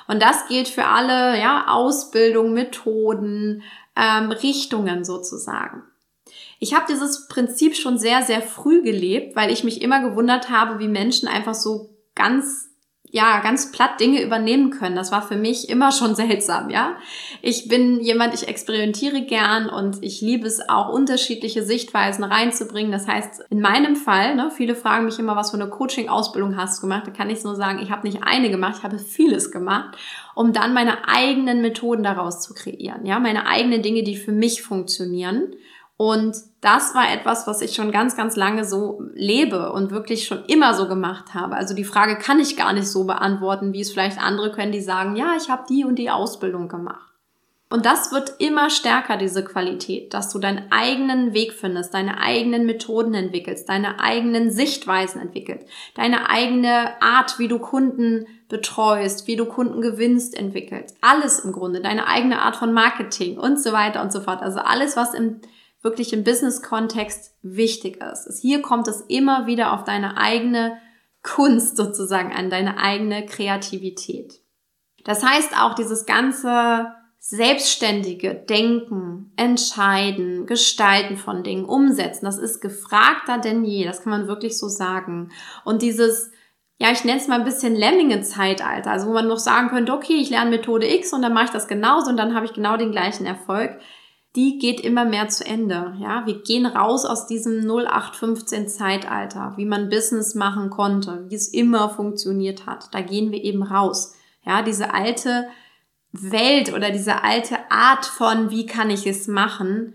Und 0.07 0.23
das 0.23 0.47
gilt 0.47 0.69
für 0.69 0.85
alle, 0.85 1.41
ja, 1.41 1.67
Ausbildung, 1.67 2.52
Methoden, 2.52 3.64
ähm, 3.97 4.31
Richtungen 4.31 5.05
sozusagen. 5.05 5.83
Ich 6.61 6.73
habe 6.73 6.87
dieses 6.88 7.26
Prinzip 7.26 7.75
schon 7.75 7.99
sehr, 7.99 8.23
sehr 8.23 8.43
früh 8.43 8.85
gelebt, 8.85 9.35
weil 9.35 9.50
ich 9.50 9.64
mich 9.64 9.83
immer 9.83 10.09
gewundert 10.09 10.50
habe, 10.50 10.79
wie 10.79 10.87
Menschen 10.87 11.26
einfach 11.26 11.55
so 11.55 11.88
ganz 12.23 12.73
ja, 13.14 13.41
ganz 13.41 13.71
platt 13.73 14.00
Dinge 14.00 14.23
übernehmen 14.23 14.71
können. 14.71 14.97
Das 14.97 15.12
war 15.12 15.21
für 15.21 15.37
mich 15.37 15.69
immer 15.69 15.93
schon 15.93 16.14
seltsam, 16.17 16.71
ja. 16.71 16.97
Ich 17.43 17.69
bin 17.69 18.00
jemand, 18.00 18.33
ich 18.33 18.49
experimentiere 18.49 19.21
gern 19.21 19.69
und 19.69 20.02
ich 20.02 20.23
liebe 20.23 20.47
es 20.47 20.67
auch, 20.67 20.88
unterschiedliche 20.88 21.62
Sichtweisen 21.62 22.25
reinzubringen. 22.25 22.91
Das 22.91 23.07
heißt, 23.07 23.45
in 23.50 23.61
meinem 23.61 23.97
Fall, 23.97 24.35
ne, 24.35 24.50
viele 24.50 24.75
fragen 24.75 25.05
mich 25.05 25.19
immer, 25.19 25.37
was 25.37 25.50
für 25.50 25.59
eine 25.59 25.69
Coaching-Ausbildung 25.69 26.57
hast 26.57 26.79
du 26.79 26.88
gemacht? 26.88 27.07
Da 27.07 27.11
kann 27.11 27.29
ich 27.29 27.45
nur 27.45 27.55
sagen, 27.55 27.81
ich 27.83 27.91
habe 27.91 28.07
nicht 28.07 28.23
eine 28.23 28.50
gemacht, 28.50 28.76
ich 28.79 28.83
habe 28.83 28.99
vieles 28.99 29.50
gemacht, 29.50 29.99
um 30.35 30.55
dann 30.55 30.73
meine 30.73 31.07
eigenen 31.07 31.61
Methoden 31.61 32.02
daraus 32.02 32.41
zu 32.41 32.55
kreieren, 32.55 33.05
ja, 33.05 33.21
meine 33.21 33.47
eigenen 33.47 33.83
Dinge, 33.83 34.05
die 34.05 34.17
für 34.17 34.33
mich 34.33 34.62
funktionieren. 34.62 35.55
Und 36.02 36.37
das 36.62 36.97
war 36.97 37.12
etwas, 37.12 37.47
was 37.47 37.61
ich 37.61 37.76
schon 37.76 37.92
ganz, 37.92 38.16
ganz 38.16 38.35
lange 38.35 38.64
so 38.64 39.04
lebe 39.14 39.71
und 39.71 39.92
wirklich 39.92 40.26
schon 40.26 40.44
immer 40.47 40.75
so 40.75 40.88
gemacht 40.88 41.32
habe. 41.32 41.54
Also 41.54 41.76
die 41.76 41.85
Frage 41.85 42.16
kann 42.16 42.40
ich 42.40 42.56
gar 42.56 42.73
nicht 42.73 42.88
so 42.88 43.04
beantworten, 43.04 43.73
wie 43.73 43.82
es 43.82 43.92
vielleicht 43.92 44.21
andere 44.21 44.50
können, 44.50 44.73
die 44.73 44.80
sagen, 44.80 45.14
ja, 45.14 45.35
ich 45.40 45.49
habe 45.49 45.62
die 45.68 45.85
und 45.85 46.00
die 46.00 46.11
Ausbildung 46.11 46.66
gemacht. 46.66 47.09
Und 47.71 47.87
das 47.87 48.11
wird 48.11 48.35
immer 48.40 48.68
stärker, 48.68 49.16
diese 49.16 49.44
Qualität, 49.44 50.12
dass 50.12 50.28
du 50.28 50.40
deinen 50.40 50.73
eigenen 50.73 51.35
Weg 51.35 51.52
findest, 51.52 51.94
deine 51.94 52.21
eigenen 52.21 52.66
Methoden 52.66 53.14
entwickelst, 53.14 53.68
deine 53.68 54.00
eigenen 54.00 54.50
Sichtweisen 54.50 55.23
entwickelst, 55.23 55.68
deine 55.94 56.28
eigene 56.28 57.00
Art, 57.00 57.38
wie 57.38 57.47
du 57.47 57.61
Kunden 57.61 58.26
betreust, 58.49 59.28
wie 59.28 59.37
du 59.37 59.47
Kunden 59.47 59.80
gewinnst, 59.80 60.37
entwickelst. 60.37 60.97
Alles 61.00 61.38
im 61.38 61.52
Grunde, 61.52 61.80
deine 61.80 62.09
eigene 62.09 62.42
Art 62.42 62.56
von 62.56 62.73
Marketing 62.73 63.38
und 63.38 63.62
so 63.62 63.73
weiter 63.73 64.02
und 64.02 64.12
so 64.12 64.21
fort. 64.21 64.42
Also 64.42 64.59
alles, 64.59 64.97
was 64.97 65.14
im 65.14 65.40
wirklich 65.83 66.12
im 66.12 66.25
Business-Kontext 66.25 67.35
wichtig 67.43 68.03
ist. 68.03 68.41
Hier 68.41 68.62
kommt 68.62 68.89
es 68.89 69.01
immer 69.03 69.47
wieder 69.47 69.73
auf 69.73 69.85
deine 69.85 70.17
eigene 70.17 70.79
Kunst 71.23 71.77
sozusagen 71.77 72.33
an, 72.33 72.51
deine 72.51 72.79
eigene 72.79 73.27
Kreativität. 73.27 74.41
Das 75.05 75.25
heißt 75.25 75.61
auch 75.61 75.75
dieses 75.75 76.07
ganze 76.07 76.87
selbstständige 77.19 78.35
Denken, 78.35 79.33
Entscheiden, 79.37 80.47
Gestalten 80.47 81.17
von 81.17 81.45
Dingen, 81.45 81.65
Umsetzen, 81.65 82.25
das 82.25 82.39
ist 82.39 82.61
gefragter 82.61 83.39
denn 83.39 83.65
je, 83.65 83.85
das 83.85 84.03
kann 84.03 84.11
man 84.11 84.27
wirklich 84.27 84.59
so 84.59 84.69
sagen. 84.69 85.31
Und 85.65 85.83
dieses 85.83 86.33
ja, 86.83 86.91
ich 86.91 87.05
nenne 87.05 87.21
es 87.21 87.29
mal 87.29 87.39
ein 87.39 87.45
bisschen 87.45 87.77
Lemminge-Zeitalter, 87.77 88.91
also 88.91 89.07
wo 89.07 89.12
man 89.12 89.29
noch 89.29 89.39
sagen 89.39 89.69
könnte, 89.69 89.93
okay, 89.93 90.15
ich 90.15 90.31
lerne 90.31 90.51
Methode 90.51 90.93
X 90.93 91.12
und 91.12 91.23
dann 91.23 91.33
mache 91.33 91.45
ich 91.45 91.51
das 91.51 91.69
genauso 91.69 92.11
und 92.11 92.17
dann 92.17 92.35
habe 92.35 92.45
ich 92.45 92.55
genau 92.55 92.77
den 92.77 92.91
gleichen 92.91 93.25
Erfolg 93.25 93.79
die 94.35 94.59
geht 94.59 94.81
immer 94.81 95.05
mehr 95.05 95.29
zu 95.29 95.45
Ende. 95.45 95.95
Ja, 96.01 96.25
wir 96.25 96.43
gehen 96.43 96.65
raus 96.65 97.05
aus 97.05 97.27
diesem 97.27 97.61
0815 97.61 98.69
Zeitalter, 98.69 99.53
wie 99.57 99.67
man 99.67 99.91
Business 99.91 100.35
machen 100.35 100.71
konnte, 100.71 101.27
wie 101.29 101.35
es 101.35 101.49
immer 101.49 101.91
funktioniert 101.91 102.67
hat. 102.67 102.89
Da 102.93 103.03
gehen 103.03 103.31
wir 103.31 103.43
eben 103.43 103.62
raus. 103.62 104.15
Ja, 104.45 104.62
diese 104.62 104.95
alte 104.95 105.49
Welt 106.12 106.73
oder 106.73 106.91
diese 106.91 107.23
alte 107.23 107.59
Art 107.71 108.07
von, 108.07 108.51
wie 108.51 108.67
kann 108.67 108.91
ich 108.91 109.07
es 109.07 109.29
machen, 109.29 109.95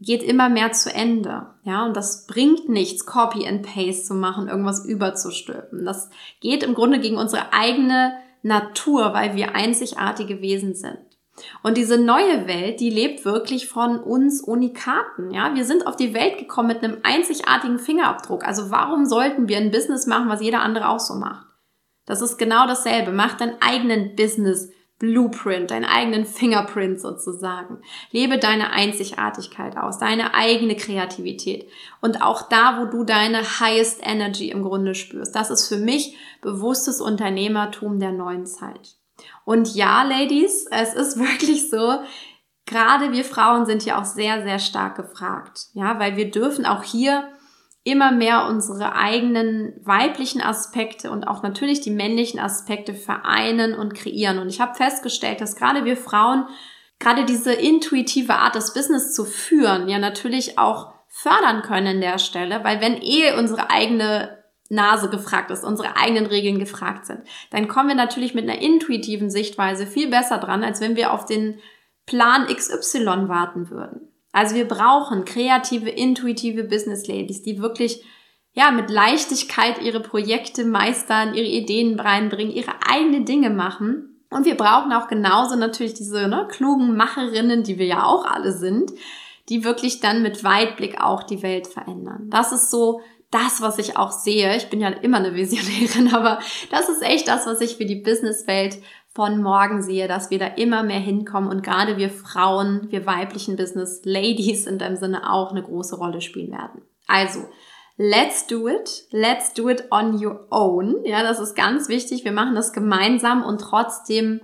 geht 0.00 0.22
immer 0.22 0.48
mehr 0.48 0.72
zu 0.72 0.92
Ende. 0.92 1.46
Ja, 1.64 1.84
und 1.84 1.96
das 1.96 2.26
bringt 2.26 2.68
nichts, 2.68 3.06
Copy 3.06 3.46
and 3.46 3.62
Paste 3.62 4.04
zu 4.04 4.14
machen, 4.14 4.48
irgendwas 4.48 4.84
überzustülpen. 4.84 5.84
Das 5.84 6.10
geht 6.40 6.62
im 6.62 6.74
Grunde 6.74 7.00
gegen 7.00 7.16
unsere 7.16 7.52
eigene 7.52 8.12
Natur, 8.42 9.12
weil 9.14 9.36
wir 9.36 9.54
einzigartige 9.54 10.40
Wesen 10.40 10.74
sind. 10.74 10.98
Und 11.62 11.76
diese 11.76 11.98
neue 11.98 12.46
Welt, 12.46 12.80
die 12.80 12.90
lebt 12.90 13.24
wirklich 13.24 13.68
von 13.68 13.98
uns 13.98 14.42
Unikaten. 14.42 15.30
Ja, 15.30 15.54
wir 15.54 15.64
sind 15.64 15.86
auf 15.86 15.96
die 15.96 16.14
Welt 16.14 16.38
gekommen 16.38 16.68
mit 16.68 16.82
einem 16.82 16.98
einzigartigen 17.02 17.78
Fingerabdruck. 17.78 18.46
Also 18.46 18.70
warum 18.70 19.06
sollten 19.06 19.48
wir 19.48 19.58
ein 19.58 19.70
Business 19.70 20.06
machen, 20.06 20.28
was 20.28 20.42
jeder 20.42 20.60
andere 20.60 20.88
auch 20.88 21.00
so 21.00 21.14
macht? 21.14 21.46
Das 22.06 22.20
ist 22.20 22.36
genau 22.36 22.66
dasselbe. 22.66 23.12
Mach 23.12 23.36
deinen 23.36 23.60
eigenen 23.60 24.16
Business 24.16 24.70
Blueprint, 25.02 25.72
deinen 25.72 25.84
eigenen 25.84 26.24
Fingerprint 26.24 27.00
sozusagen. 27.00 27.82
Lebe 28.12 28.38
deine 28.38 28.70
Einzigartigkeit 28.70 29.76
aus, 29.76 29.98
deine 29.98 30.32
eigene 30.32 30.76
Kreativität. 30.76 31.68
Und 32.00 32.22
auch 32.22 32.48
da, 32.48 32.78
wo 32.80 32.84
du 32.86 33.02
deine 33.02 33.42
highest 33.58 33.98
energy 34.06 34.50
im 34.50 34.62
Grunde 34.62 34.94
spürst. 34.94 35.34
Das 35.34 35.50
ist 35.50 35.66
für 35.66 35.78
mich 35.78 36.16
bewusstes 36.40 37.00
Unternehmertum 37.00 37.98
der 37.98 38.12
neuen 38.12 38.46
Zeit. 38.46 38.96
Und 39.44 39.74
ja, 39.74 40.02
Ladies, 40.02 40.66
es 40.70 40.94
ist 40.94 41.18
wirklich 41.18 41.70
so, 41.70 42.00
gerade 42.66 43.12
wir 43.12 43.24
Frauen 43.24 43.66
sind 43.66 43.82
hier 43.82 43.98
auch 43.98 44.04
sehr, 44.04 44.42
sehr 44.42 44.58
stark 44.58 44.96
gefragt. 44.96 45.66
Ja, 45.74 45.98
weil 45.98 46.16
wir 46.16 46.30
dürfen 46.30 46.66
auch 46.66 46.82
hier 46.82 47.28
immer 47.84 48.12
mehr 48.12 48.46
unsere 48.46 48.94
eigenen 48.94 49.74
weiblichen 49.84 50.40
Aspekte 50.40 51.10
und 51.10 51.24
auch 51.24 51.42
natürlich 51.42 51.80
die 51.80 51.90
männlichen 51.90 52.38
Aspekte 52.38 52.94
vereinen 52.94 53.74
und 53.74 53.94
kreieren. 53.94 54.38
Und 54.38 54.48
ich 54.48 54.60
habe 54.60 54.74
festgestellt, 54.74 55.40
dass 55.40 55.56
gerade 55.56 55.84
wir 55.84 55.96
Frauen 55.96 56.46
gerade 57.00 57.24
diese 57.24 57.52
intuitive 57.52 58.34
Art, 58.34 58.54
das 58.54 58.72
Business 58.72 59.12
zu 59.12 59.24
führen, 59.24 59.88
ja 59.88 59.98
natürlich 59.98 60.58
auch 60.58 60.94
fördern 61.08 61.62
können 61.62 61.96
an 61.96 62.00
der 62.00 62.18
Stelle, 62.18 62.62
weil 62.62 62.80
wenn 62.80 63.02
eh 63.02 63.36
unsere 63.36 63.70
eigene 63.70 64.41
Nase 64.72 65.10
gefragt 65.10 65.50
ist, 65.50 65.64
unsere 65.64 65.96
eigenen 65.96 66.26
Regeln 66.26 66.58
gefragt 66.58 67.06
sind, 67.06 67.20
dann 67.50 67.68
kommen 67.68 67.90
wir 67.90 67.94
natürlich 67.94 68.34
mit 68.34 68.48
einer 68.48 68.60
intuitiven 68.60 69.30
Sichtweise 69.30 69.86
viel 69.86 70.08
besser 70.08 70.38
dran, 70.38 70.64
als 70.64 70.80
wenn 70.80 70.96
wir 70.96 71.12
auf 71.12 71.26
den 71.26 71.60
Plan 72.06 72.46
XY 72.46 73.28
warten 73.28 73.70
würden. 73.70 74.08
Also 74.32 74.54
wir 74.54 74.66
brauchen 74.66 75.26
kreative, 75.26 75.90
intuitive 75.90 76.64
Business 76.64 77.06
Ladies, 77.06 77.42
die 77.42 77.60
wirklich 77.60 78.02
ja 78.54 78.70
mit 78.70 78.88
Leichtigkeit 78.88 79.80
ihre 79.82 80.00
Projekte 80.00 80.64
meistern, 80.64 81.34
ihre 81.34 81.46
Ideen 81.46 82.00
reinbringen, 82.00 82.52
ihre 82.52 82.72
eigenen 82.88 83.26
Dinge 83.26 83.50
machen. 83.50 84.24
Und 84.30 84.46
wir 84.46 84.56
brauchen 84.56 84.92
auch 84.92 85.08
genauso 85.08 85.56
natürlich 85.56 85.92
diese 85.92 86.28
ne, 86.28 86.48
klugen 86.50 86.96
Macherinnen, 86.96 87.62
die 87.62 87.78
wir 87.78 87.86
ja 87.86 88.04
auch 88.04 88.24
alle 88.24 88.52
sind, 88.52 88.90
die 89.50 89.64
wirklich 89.64 90.00
dann 90.00 90.22
mit 90.22 90.44
Weitblick 90.44 91.02
auch 91.02 91.24
die 91.24 91.42
Welt 91.42 91.66
verändern. 91.66 92.30
Das 92.30 92.52
ist 92.52 92.70
so 92.70 93.02
das, 93.32 93.60
was 93.60 93.78
ich 93.78 93.96
auch 93.96 94.12
sehe. 94.12 94.56
Ich 94.56 94.68
bin 94.68 94.80
ja 94.80 94.88
immer 94.88 95.16
eine 95.16 95.34
Visionärin, 95.34 96.14
aber 96.14 96.38
das 96.70 96.88
ist 96.88 97.02
echt 97.02 97.26
das, 97.26 97.46
was 97.46 97.60
ich 97.60 97.76
für 97.76 97.86
die 97.86 97.96
Businesswelt 97.96 98.78
von 99.14 99.42
morgen 99.42 99.82
sehe, 99.82 100.08
dass 100.08 100.30
wir 100.30 100.38
da 100.38 100.46
immer 100.46 100.82
mehr 100.82 101.00
hinkommen 101.00 101.50
und 101.50 101.62
gerade 101.62 101.98
wir 101.98 102.08
Frauen, 102.08 102.90
wir 102.90 103.04
weiblichen 103.04 103.56
Business 103.56 104.02
Ladies 104.04 104.66
in 104.66 104.78
dem 104.78 104.96
Sinne 104.96 105.30
auch 105.30 105.50
eine 105.50 105.62
große 105.62 105.96
Rolle 105.96 106.20
spielen 106.20 106.52
werden. 106.52 106.82
Also, 107.08 107.46
let's 107.96 108.46
do 108.46 108.68
it. 108.68 109.04
Let's 109.10 109.52
do 109.52 109.68
it 109.68 109.84
on 109.90 110.24
your 110.24 110.46
own. 110.50 111.04
Ja, 111.04 111.22
das 111.22 111.40
ist 111.40 111.54
ganz 111.54 111.88
wichtig. 111.88 112.24
Wir 112.24 112.32
machen 112.32 112.54
das 112.54 112.72
gemeinsam 112.72 113.44
und 113.44 113.60
trotzdem 113.60 114.40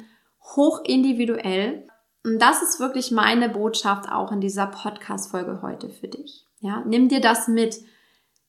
hoch 0.56 0.82
individuell. 0.84 1.86
Und 2.24 2.40
das 2.40 2.62
ist 2.62 2.78
wirklich 2.78 3.10
meine 3.10 3.48
Botschaft 3.48 4.10
auch 4.10 4.32
in 4.32 4.40
dieser 4.40 4.66
Podcast-Folge 4.66 5.60
heute 5.62 5.88
für 5.88 6.08
dich. 6.08 6.44
Ja, 6.60 6.82
nimm 6.86 7.08
dir 7.08 7.20
das 7.20 7.48
mit. 7.48 7.76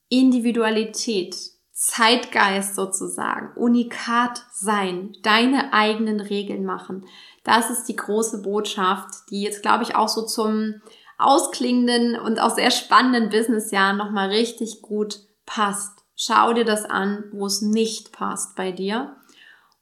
Individualität, 0.10 1.36
Zeitgeist 1.72 2.76
sozusagen, 2.76 3.56
unikat 3.56 4.44
sein, 4.52 5.14
deine 5.24 5.72
eigenen 5.72 6.20
Regeln 6.20 6.66
machen. 6.66 7.06
Das 7.44 7.70
ist 7.70 7.86
die 7.86 7.96
große 7.96 8.42
Botschaft, 8.42 9.30
die 9.30 9.42
jetzt, 9.42 9.62
glaube 9.62 9.84
ich, 9.84 9.96
auch 9.96 10.10
so 10.10 10.26
zum 10.26 10.82
ausklingenden 11.18 12.20
und 12.20 12.40
auch 12.42 12.56
sehr 12.56 12.72
spannenden 12.72 13.30
Businessjahr 13.30 13.94
nochmal 13.94 14.30
richtig 14.30 14.82
gut 14.82 15.20
passt. 15.46 16.04
Schau 16.16 16.54
dir 16.54 16.66
das 16.66 16.86
an, 16.86 17.26
wo 17.32 17.46
es 17.46 17.62
nicht 17.62 18.12
passt 18.12 18.56
bei 18.56 18.72
dir 18.72 19.16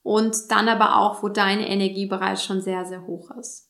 und 0.04 0.52
dann 0.52 0.70
aber 0.70 0.98
auch, 0.98 1.24
wo 1.24 1.30
deine 1.30 1.68
Energie 1.68 2.06
bereits 2.06 2.44
schon 2.44 2.62
sehr, 2.62 2.86
sehr 2.86 3.06
hoch 3.08 3.32
ist. 3.32 3.67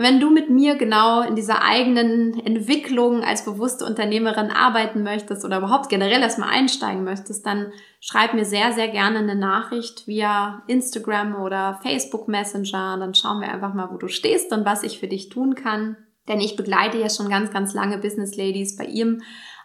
Und 0.00 0.06
wenn 0.06 0.18
du 0.18 0.30
mit 0.30 0.48
mir 0.48 0.76
genau 0.76 1.20
in 1.20 1.36
dieser 1.36 1.62
eigenen 1.62 2.40
Entwicklung 2.46 3.22
als 3.22 3.44
bewusste 3.44 3.84
Unternehmerin 3.84 4.50
arbeiten 4.50 5.02
möchtest 5.02 5.44
oder 5.44 5.58
überhaupt 5.58 5.90
generell 5.90 6.22
erstmal 6.22 6.48
einsteigen 6.48 7.04
möchtest, 7.04 7.44
dann 7.44 7.70
schreib 8.00 8.32
mir 8.32 8.46
sehr, 8.46 8.72
sehr 8.72 8.88
gerne 8.88 9.18
eine 9.18 9.34
Nachricht 9.34 10.06
via 10.06 10.62
Instagram 10.68 11.34
oder 11.42 11.80
Facebook 11.82 12.28
Messenger. 12.28 12.96
Dann 12.98 13.14
schauen 13.14 13.42
wir 13.42 13.52
einfach 13.52 13.74
mal, 13.74 13.90
wo 13.92 13.98
du 13.98 14.08
stehst 14.08 14.54
und 14.54 14.64
was 14.64 14.84
ich 14.84 14.98
für 14.98 15.06
dich 15.06 15.28
tun 15.28 15.54
kann. 15.54 15.98
Denn 16.28 16.40
ich 16.40 16.56
begleite 16.56 16.96
ja 16.96 17.10
schon 17.10 17.28
ganz, 17.28 17.50
ganz 17.50 17.74
lange 17.74 17.98
Business 17.98 18.34
Ladies 18.38 18.76
bei 18.76 18.86
ihrem 18.86 19.20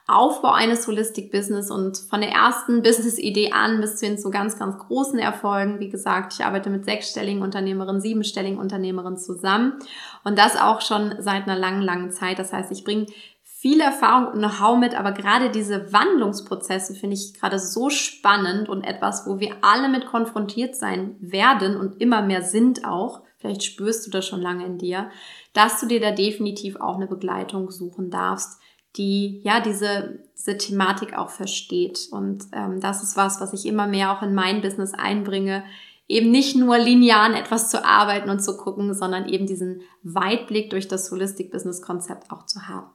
Aufbau 0.07 0.51
eines 0.51 0.87
Holistic 0.87 1.31
Business 1.31 1.71
und 1.71 1.97
von 1.97 2.21
der 2.21 2.29
ersten 2.29 2.83
Business-Idee 2.83 3.51
an 3.53 3.81
bis 3.81 3.99
hin 3.99 4.19
zu 4.19 4.29
ganz, 4.29 4.59
ganz 4.59 4.77
großen 4.77 5.17
Erfolgen. 5.17 5.79
Wie 5.79 5.89
gesagt, 5.89 6.33
ich 6.33 6.45
arbeite 6.45 6.69
mit 6.69 6.85
sechsstelligen 6.85 7.41
Unternehmerinnen, 7.41 8.01
siebenstelligen 8.01 8.59
Unternehmerinnen 8.59 9.17
zusammen 9.17 9.79
und 10.23 10.37
das 10.37 10.57
auch 10.57 10.81
schon 10.81 11.15
seit 11.19 11.43
einer 11.43 11.57
langen, 11.57 11.81
langen 11.81 12.11
Zeit. 12.11 12.37
Das 12.37 12.53
heißt, 12.53 12.71
ich 12.71 12.83
bringe 12.83 13.07
viel 13.43 13.81
Erfahrung 13.81 14.27
und 14.27 14.37
Know-how 14.37 14.77
mit, 14.77 14.93
aber 14.93 15.11
gerade 15.11 15.49
diese 15.49 15.91
Wandlungsprozesse 15.91 16.93
finde 16.93 17.15
ich 17.15 17.33
gerade 17.33 17.57
so 17.57 17.89
spannend 17.89 18.69
und 18.69 18.83
etwas, 18.83 19.25
wo 19.25 19.39
wir 19.39 19.55
alle 19.61 19.89
mit 19.89 20.05
konfrontiert 20.05 20.75
sein 20.75 21.15
werden 21.19 21.77
und 21.77 21.99
immer 21.99 22.21
mehr 22.21 22.43
sind 22.43 22.85
auch. 22.85 23.21
Vielleicht 23.39 23.63
spürst 23.63 24.05
du 24.05 24.11
das 24.11 24.27
schon 24.27 24.41
lange 24.41 24.67
in 24.67 24.77
dir, 24.77 25.09
dass 25.53 25.79
du 25.79 25.87
dir 25.87 25.99
da 25.99 26.11
definitiv 26.11 26.75
auch 26.75 26.97
eine 26.97 27.07
Begleitung 27.07 27.71
suchen 27.71 28.11
darfst 28.11 28.59
die 28.97 29.41
ja 29.43 29.59
diese, 29.59 30.19
diese 30.37 30.57
Thematik 30.57 31.17
auch 31.17 31.29
versteht. 31.29 32.07
Und 32.11 32.45
ähm, 32.53 32.79
das 32.79 33.03
ist 33.03 33.17
was, 33.17 33.41
was 33.41 33.53
ich 33.53 33.65
immer 33.65 33.87
mehr 33.87 34.11
auch 34.11 34.21
in 34.21 34.33
mein 34.33 34.61
Business 34.61 34.93
einbringe, 34.93 35.63
eben 36.07 36.31
nicht 36.31 36.55
nur 36.55 36.77
linear 36.77 37.21
an 37.21 37.33
etwas 37.33 37.69
zu 37.69 37.83
arbeiten 37.83 38.29
und 38.29 38.43
zu 38.43 38.57
gucken, 38.57 38.93
sondern 38.93 39.27
eben 39.27 39.47
diesen 39.47 39.81
Weitblick 40.03 40.69
durch 40.69 40.87
das 40.87 41.11
Holistic 41.11 41.51
Business 41.51 41.81
Konzept 41.81 42.31
auch 42.31 42.45
zu 42.45 42.67
haben. 42.67 42.87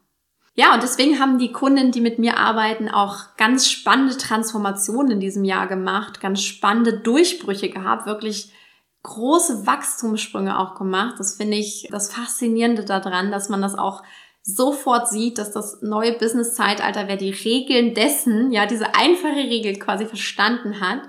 Ja, 0.54 0.74
und 0.74 0.82
deswegen 0.82 1.18
haben 1.18 1.38
die 1.38 1.52
Kunden, 1.52 1.92
die 1.92 2.00
mit 2.00 2.18
mir 2.18 2.36
arbeiten, 2.36 2.88
auch 2.88 3.36
ganz 3.36 3.68
spannende 3.68 4.16
Transformationen 4.16 5.12
in 5.12 5.20
diesem 5.20 5.44
Jahr 5.44 5.66
gemacht, 5.66 6.20
ganz 6.20 6.42
spannende 6.42 6.98
Durchbrüche 6.98 7.70
gehabt, 7.70 8.06
wirklich 8.06 8.52
große 9.02 9.66
Wachstumssprünge 9.66 10.58
auch 10.58 10.74
gemacht. 10.74 11.14
Das 11.18 11.36
finde 11.36 11.56
ich 11.56 11.88
das 11.90 12.12
Faszinierende 12.12 12.84
daran, 12.84 13.30
dass 13.30 13.48
man 13.48 13.62
das 13.62 13.74
auch 13.74 14.02
sofort 14.42 15.08
sieht, 15.08 15.38
dass 15.38 15.52
das 15.52 15.82
neue 15.82 16.12
Business-Zeitalter, 16.12 17.08
wer 17.08 17.16
die 17.16 17.30
Regeln 17.30 17.94
dessen, 17.94 18.52
ja, 18.52 18.66
diese 18.66 18.94
einfache 18.94 19.36
Regel 19.36 19.78
quasi 19.78 20.06
verstanden 20.06 20.80
hat, 20.80 21.02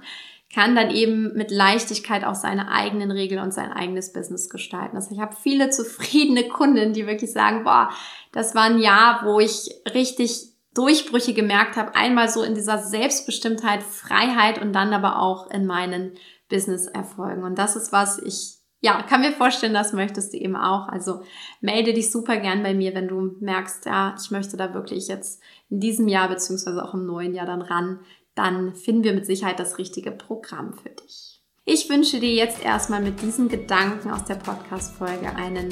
kann 0.54 0.76
dann 0.76 0.92
eben 0.92 1.34
mit 1.34 1.50
Leichtigkeit 1.50 2.26
auch 2.26 2.36
seine 2.36 2.70
eigenen 2.70 3.12
Regeln 3.12 3.42
und 3.42 3.54
sein 3.54 3.72
eigenes 3.72 4.12
Business 4.12 4.50
gestalten. 4.50 4.98
Also 4.98 5.14
ich 5.14 5.22
habe 5.22 5.36
viele 5.36 5.70
zufriedene 5.70 6.48
Kunden, 6.50 6.94
die 6.94 7.08
wirklich 7.08 7.32
sagen, 7.32 7.64
boah, 7.64 7.90
das 8.34 8.54
war 8.54 8.64
ein 8.64 8.80
Jahr, 8.80 9.22
wo 9.24 9.40
ich 9.40 9.70
richtig 9.94 10.50
Durchbrüche 10.74 11.34
gemerkt 11.34 11.76
habe. 11.76 11.96
Einmal 11.96 12.30
so 12.30 12.44
in 12.44 12.56
dieser 12.56 12.80
Selbstbestimmtheit, 12.80 13.84
Freiheit 13.84 14.62
und 14.62 14.74
dann 14.74 14.94
aber 14.94 15.22
auch 15.22 15.50
in 15.52 15.66
meinen 15.66 16.14
Business-Erfolgen. 16.50 17.44
Und 17.44 17.58
das 17.58 17.76
ist 17.76 17.92
was 17.92 18.20
ich 18.20 18.61
ja, 18.82 19.04
kann 19.04 19.22
mir 19.22 19.32
vorstellen, 19.32 19.76
das 19.76 19.94
möchtest 19.94 20.34
du 20.34 20.38
eben 20.38 20.56
auch. 20.56 20.88
Also 20.88 21.22
melde 21.62 21.94
dich 21.94 22.12
super 22.12 22.38
gern 22.38 22.64
bei 22.64 22.74
mir, 22.74 22.96
wenn 22.96 23.08
du 23.08 23.36
merkst, 23.40 23.86
ja, 23.86 24.16
ich 24.20 24.32
möchte 24.32 24.58
da 24.58 24.74
wirklich 24.74 25.08
jetzt 25.08 25.40
in 25.70 25.80
diesem 25.80 26.08
Jahr 26.08 26.28
beziehungsweise 26.28 26.84
auch 26.84 26.96
im 26.96 27.06
neuen 27.06 27.36
Jahr 27.36 27.46
dann 27.46 27.62
ran. 27.62 28.00
Dann 28.34 28.74
finden 28.74 29.04
wir 29.04 29.14
mit 29.14 29.28
Sicherheit 29.28 29.60
das 29.60 29.78
richtige 29.78 30.12
Programm 30.12 30.74
für 30.74 30.90
dich. 30.90 31.42
Ich 31.64 31.90
wünsche 31.90 32.20
dir 32.20 32.34
jetzt 32.34 32.66
erstmal 32.66 33.02
mit 33.02 33.22
diesen 33.22 33.50
Gedanken 33.50 34.10
aus 34.10 34.26
der 34.26 34.36
Podcast-Folge 34.36 35.36
einen 35.36 35.72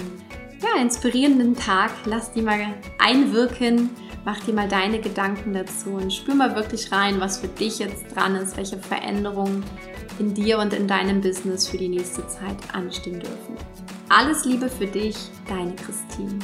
ja, 0.61 0.79
inspirierenden 0.79 1.55
Tag. 1.55 1.91
Lass 2.05 2.31
die 2.31 2.43
mal 2.43 2.75
einwirken. 2.99 3.89
Mach 4.23 4.39
dir 4.41 4.53
mal 4.53 4.67
deine 4.67 4.99
Gedanken 4.99 5.53
dazu 5.53 5.91
und 5.91 6.13
spür 6.13 6.35
mal 6.35 6.55
wirklich 6.55 6.91
rein, 6.91 7.19
was 7.19 7.39
für 7.39 7.47
dich 7.47 7.79
jetzt 7.79 8.15
dran 8.15 8.35
ist, 8.35 8.55
welche 8.55 8.77
Veränderungen 8.77 9.63
in 10.19 10.34
dir 10.34 10.60
und 10.60 10.73
in 10.73 10.88
deinem 10.88 11.21
Business 11.21 11.67
für 11.67 11.77
die 11.77 11.89
nächste 11.89 12.27
Zeit 12.27 12.58
anstehen 12.73 13.19
dürfen. 13.19 13.58
Alles 14.10 14.45
Liebe 14.45 14.69
für 14.69 14.88
dich, 14.88 15.15
deine 15.47 15.75
Christine. 15.75 16.39